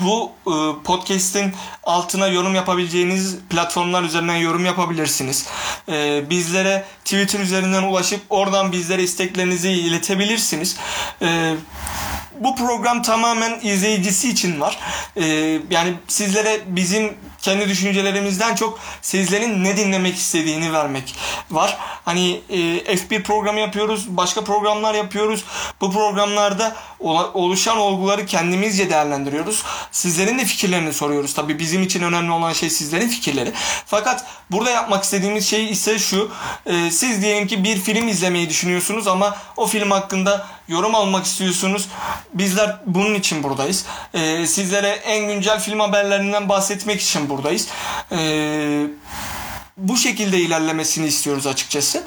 Bu 0.00 0.32
e, 0.46 0.52
podcast'in 0.84 1.54
altına 1.84 2.26
yorum 2.26 2.54
yapabileceğiniz 2.54 3.36
platformlar 3.50 4.02
üzerinden 4.02 4.36
yorum 4.36 4.64
yapabilirsiniz. 4.64 5.46
E, 5.88 6.30
bizlere 6.30 6.84
Twitter 7.04 7.40
üzerinden 7.40 7.82
ulaşıp 7.82 8.20
oradan 8.30 8.72
bizlere 8.72 9.02
isteklerinizi 9.02 9.70
iletebilirsiniz. 9.70 10.76
E, 11.22 11.54
bu 12.40 12.56
program 12.56 13.02
tamamen 13.02 13.60
izleyicisi 13.62 14.28
için 14.30 14.60
var. 14.60 14.78
Ee, 15.16 15.58
yani 15.70 15.94
sizlere 16.08 16.60
bizim 16.66 17.14
kendi 17.42 17.68
düşüncelerimizden 17.68 18.54
çok 18.54 18.78
sizlerin 19.02 19.64
ne 19.64 19.76
dinlemek 19.76 20.16
istediğini 20.16 20.72
vermek 20.72 21.14
var. 21.50 21.78
Hani 22.04 22.40
e, 22.48 22.56
F1 22.96 23.22
programı 23.22 23.60
yapıyoruz, 23.60 24.06
başka 24.08 24.44
programlar 24.44 24.94
yapıyoruz. 24.94 25.44
Bu 25.80 25.92
programlarda 25.92 26.76
oluşan 27.34 27.78
olguları 27.78 28.26
kendimizce 28.26 28.90
değerlendiriyoruz. 28.90 29.62
Sizlerin 29.92 30.38
de 30.38 30.44
fikirlerini 30.44 30.92
soruyoruz. 30.92 31.34
Tabii 31.34 31.58
bizim 31.58 31.82
için 31.82 32.02
önemli 32.02 32.32
olan 32.32 32.52
şey 32.52 32.70
sizlerin 32.70 33.08
fikirleri. 33.08 33.52
Fakat 33.86 34.24
burada 34.50 34.70
yapmak 34.70 35.04
istediğimiz 35.04 35.48
şey 35.48 35.70
ise 35.70 35.98
şu. 35.98 36.30
E, 36.66 36.90
siz 36.90 37.22
diyelim 37.22 37.46
ki 37.46 37.64
bir 37.64 37.76
film 37.80 38.08
izlemeyi 38.08 38.48
düşünüyorsunuz 38.48 39.06
ama 39.06 39.36
o 39.56 39.66
film 39.66 39.90
hakkında 39.90 40.46
yorum 40.68 40.94
almak 40.94 41.24
istiyorsunuz. 41.24 41.88
Bizler 42.34 42.76
bunun 42.86 43.14
için 43.14 43.42
buradayız. 43.42 43.84
E, 44.14 44.46
sizlere 44.46 44.88
en 44.88 45.28
güncel 45.28 45.60
film 45.60 45.80
haberlerinden 45.80 46.48
bahsetmek 46.48 47.00
için 47.00 47.29
buradayız. 47.30 47.68
Ee, 48.12 48.86
bu 49.76 49.96
şekilde 49.96 50.38
ilerlemesini 50.38 51.06
istiyoruz 51.06 51.46
açıkçası. 51.46 52.04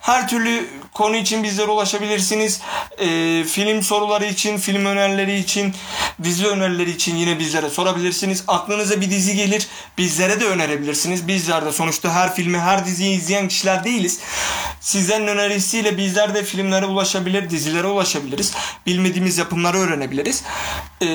Her 0.00 0.28
türlü 0.28 0.68
konu 0.94 1.16
için 1.16 1.42
bizlere 1.42 1.70
ulaşabilirsiniz. 1.70 2.60
E, 2.98 3.06
film 3.44 3.82
soruları 3.82 4.24
için, 4.24 4.58
film 4.58 4.86
önerileri 4.86 5.38
için, 5.38 5.74
dizi 6.22 6.46
önerileri 6.46 6.90
için 6.90 7.16
yine 7.16 7.38
bizlere 7.38 7.70
sorabilirsiniz. 7.70 8.44
Aklınıza 8.48 9.00
bir 9.00 9.10
dizi 9.10 9.36
gelir, 9.36 9.68
bizlere 9.98 10.40
de 10.40 10.44
önerebilirsiniz. 10.44 11.28
Bizler 11.28 11.64
de 11.64 11.72
sonuçta 11.72 12.14
her 12.14 12.34
filmi, 12.34 12.58
her 12.58 12.86
diziyi 12.86 13.16
izleyen 13.16 13.48
kişiler 13.48 13.84
değiliz. 13.84 14.20
Sizlerin 14.80 15.26
önerisiyle 15.26 15.96
bizler 15.96 16.34
de 16.34 16.44
filmlere 16.44 16.86
ulaşabilir, 16.86 17.50
dizilere 17.50 17.86
ulaşabiliriz. 17.86 18.52
Bilmediğimiz 18.86 19.38
yapımları 19.38 19.78
öğrenebiliriz. 19.78 20.42
E, 21.02 21.06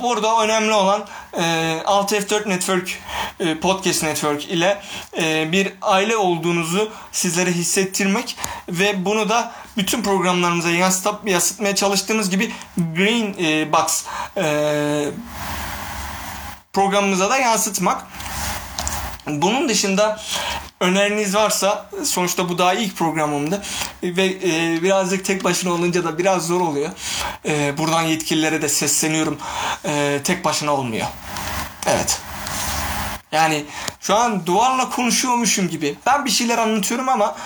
burada 0.00 0.44
önemli 0.44 0.72
olan 0.72 1.06
e, 1.40 1.76
Alt 1.84 2.12
F4 2.12 2.48
Network 2.48 2.98
e, 3.40 3.54
Podcast 3.54 4.02
Network 4.02 4.44
ile 4.44 4.80
e, 5.18 5.52
bir 5.52 5.72
aile 5.82 6.16
olduğunuzu 6.16 6.92
sizlere 7.12 7.50
hissettirmek 7.52 8.36
ve 8.68 9.04
bunu 9.10 9.28
da 9.28 9.52
bütün 9.76 10.02
programlarımıza 10.02 10.70
yansıtıp 10.70 11.28
yansıtmaya 11.28 11.74
çalıştığımız 11.74 12.30
gibi 12.30 12.52
Green 12.76 13.34
e, 13.44 13.72
Box 13.72 14.04
e, 14.36 15.08
programımıza 16.72 17.30
da 17.30 17.38
yansıtmak. 17.38 18.06
Bunun 19.26 19.68
dışında 19.68 20.20
öneriniz 20.80 21.34
varsa 21.34 21.90
sonuçta 22.04 22.48
bu 22.48 22.58
daha 22.58 22.74
ilk 22.74 22.96
programımdı 22.96 23.62
ve 24.02 24.26
e, 24.26 24.82
birazcık 24.82 25.24
tek 25.24 25.44
başına 25.44 25.72
olunca 25.72 26.04
da 26.04 26.18
biraz 26.18 26.46
zor 26.46 26.60
oluyor. 26.60 26.90
E, 27.46 27.78
buradan 27.78 28.02
yetkililere 28.02 28.62
de 28.62 28.68
sesleniyorum. 28.68 29.38
E, 29.84 30.20
tek 30.24 30.44
başına 30.44 30.72
olmuyor. 30.72 31.06
Evet. 31.86 32.20
Yani 33.32 33.64
şu 34.00 34.14
an 34.14 34.46
duvarla 34.46 34.90
konuşuyormuşum 34.90 35.68
gibi. 35.68 35.96
Ben 36.06 36.24
bir 36.24 36.30
şeyler 36.30 36.58
anlatıyorum 36.58 37.08
ama 37.08 37.36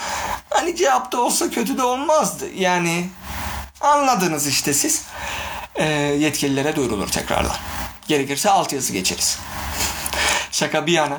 hani 0.51 0.77
cevap 0.77 1.13
da 1.13 1.21
olsa 1.21 1.51
kötü 1.51 1.79
de 1.79 1.83
olmazdı. 1.83 2.45
Yani 2.55 3.09
anladınız 3.81 4.47
işte 4.47 4.75
siz. 4.75 5.03
E, 5.75 5.85
yetkililere 5.95 6.77
duyurulur 6.77 7.09
tekrardan. 7.09 7.57
Gerekirse 8.09 8.51
altyazı 8.51 8.93
geçeriz. 8.93 9.39
Şaka 10.55 10.87
bir 10.87 10.93
yana. 10.93 11.19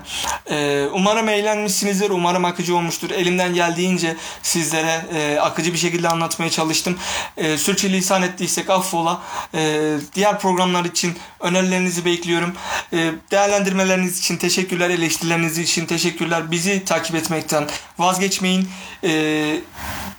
Ee, 0.50 0.86
umarım 0.94 1.30
eğlenmişsinizdir. 1.30 2.10
Umarım 2.10 2.46
akıcı 2.46 2.76
olmuştur. 2.76 3.12
Elimden 3.12 3.54
geldiğince 3.54 4.16
sizlere 4.42 5.06
e, 5.16 5.40
akıcı 5.40 5.74
bir 5.74 5.78
şekilde 5.78 6.10
anlatmaya 6.10 6.52
çalıştım. 6.52 6.98
E, 7.38 7.58
sürçülisan 7.58 8.22
ettiysek 8.22 8.70
affola. 8.70 9.22
E, 9.56 9.94
diğer 10.16 10.40
programlar 10.40 10.86
için 10.86 11.18
önerilerinizi 11.40 12.06
bekliyorum. 12.06 12.54
E, 12.94 13.12
değerlendirmeleriniz 13.32 14.20
için 14.20 14.38
teşekkürler. 14.38 14.90
Eleştirileriniz 14.90 15.58
için 15.58 15.86
teşekkürler. 15.86 16.52
Bizi 16.52 16.86
takip 16.86 17.16
etmekten 17.16 17.68
vazgeçmeyin. 18.00 18.70
Eee 19.04 19.62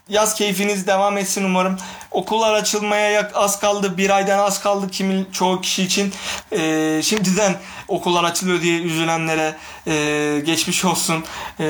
Yaz 0.08 0.34
keyfiniz 0.34 0.86
devam 0.86 1.18
etsin 1.18 1.44
umarım. 1.44 1.78
Okullar 2.10 2.54
açılmaya 2.54 3.30
az 3.34 3.60
kaldı. 3.60 3.96
Bir 3.96 4.10
aydan 4.10 4.38
az 4.38 4.60
kaldı 4.60 4.90
kimin 4.90 5.28
çoğu 5.32 5.60
kişi 5.60 5.82
için. 5.82 6.12
Ee, 6.52 7.00
şimdiden 7.04 7.56
okullar 7.88 8.24
açılıyor 8.24 8.62
diye 8.62 8.80
üzülenlere 8.80 9.56
e, 9.86 10.42
geçmiş 10.46 10.84
olsun. 10.84 11.24
E, 11.60 11.66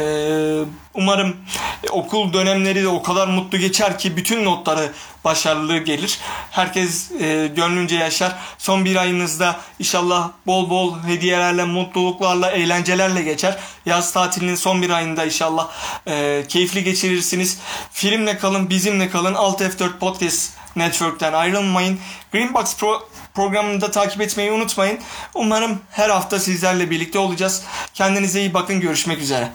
umarım 0.95 1.37
okul 1.91 2.33
dönemleri 2.33 2.83
de 2.83 2.89
o 2.89 3.03
kadar 3.03 3.29
mutlu 3.29 3.59
geçer 3.59 3.99
ki 3.99 4.17
bütün 4.17 4.45
notları 4.45 4.93
başarılı 5.25 5.79
gelir. 5.79 6.19
Herkes 6.51 7.11
e, 7.11 7.51
gönlünce 7.57 7.97
yaşar. 7.97 8.37
Son 8.59 8.85
bir 8.85 8.97
ayınızda 8.97 9.61
inşallah 9.79 10.31
bol 10.47 10.71
bol 10.71 11.03
hediyelerle, 11.03 11.65
mutluluklarla, 11.65 12.51
eğlencelerle 12.51 13.23
geçer. 13.23 13.59
Yaz 13.87 14.13
tatilinin 14.13 14.55
son 14.55 14.83
bir 14.83 14.91
ayında 14.91 15.25
inşallah 15.25 15.69
e, 16.09 16.45
keyifli 16.49 16.85
geçirirsiniz. 16.85 17.59
Filmle 17.93 18.39
kalın, 18.39 18.71
bizimle 18.71 19.11
kalın. 19.11 19.35
Alt 19.35 19.61
F4 19.61 19.99
Podcast 19.99 20.51
Network'ten 20.77 21.33
ayrılmayın. 21.33 21.99
Greenbox 22.33 22.77
Pro 22.77 23.09
programını 23.37 23.81
da 23.81 23.91
takip 23.91 24.21
etmeyi 24.21 24.53
unutmayın. 24.53 24.99
Umarım 25.35 25.79
her 25.91 26.11
hafta 26.11 26.39
sizlerle 26.39 26.91
birlikte 26.91 27.19
olacağız. 27.19 27.63
Kendinize 27.95 28.41
iyi 28.41 28.55
bakın. 28.55 28.81
Görüşmek 28.81 29.19
üzere. 29.19 29.49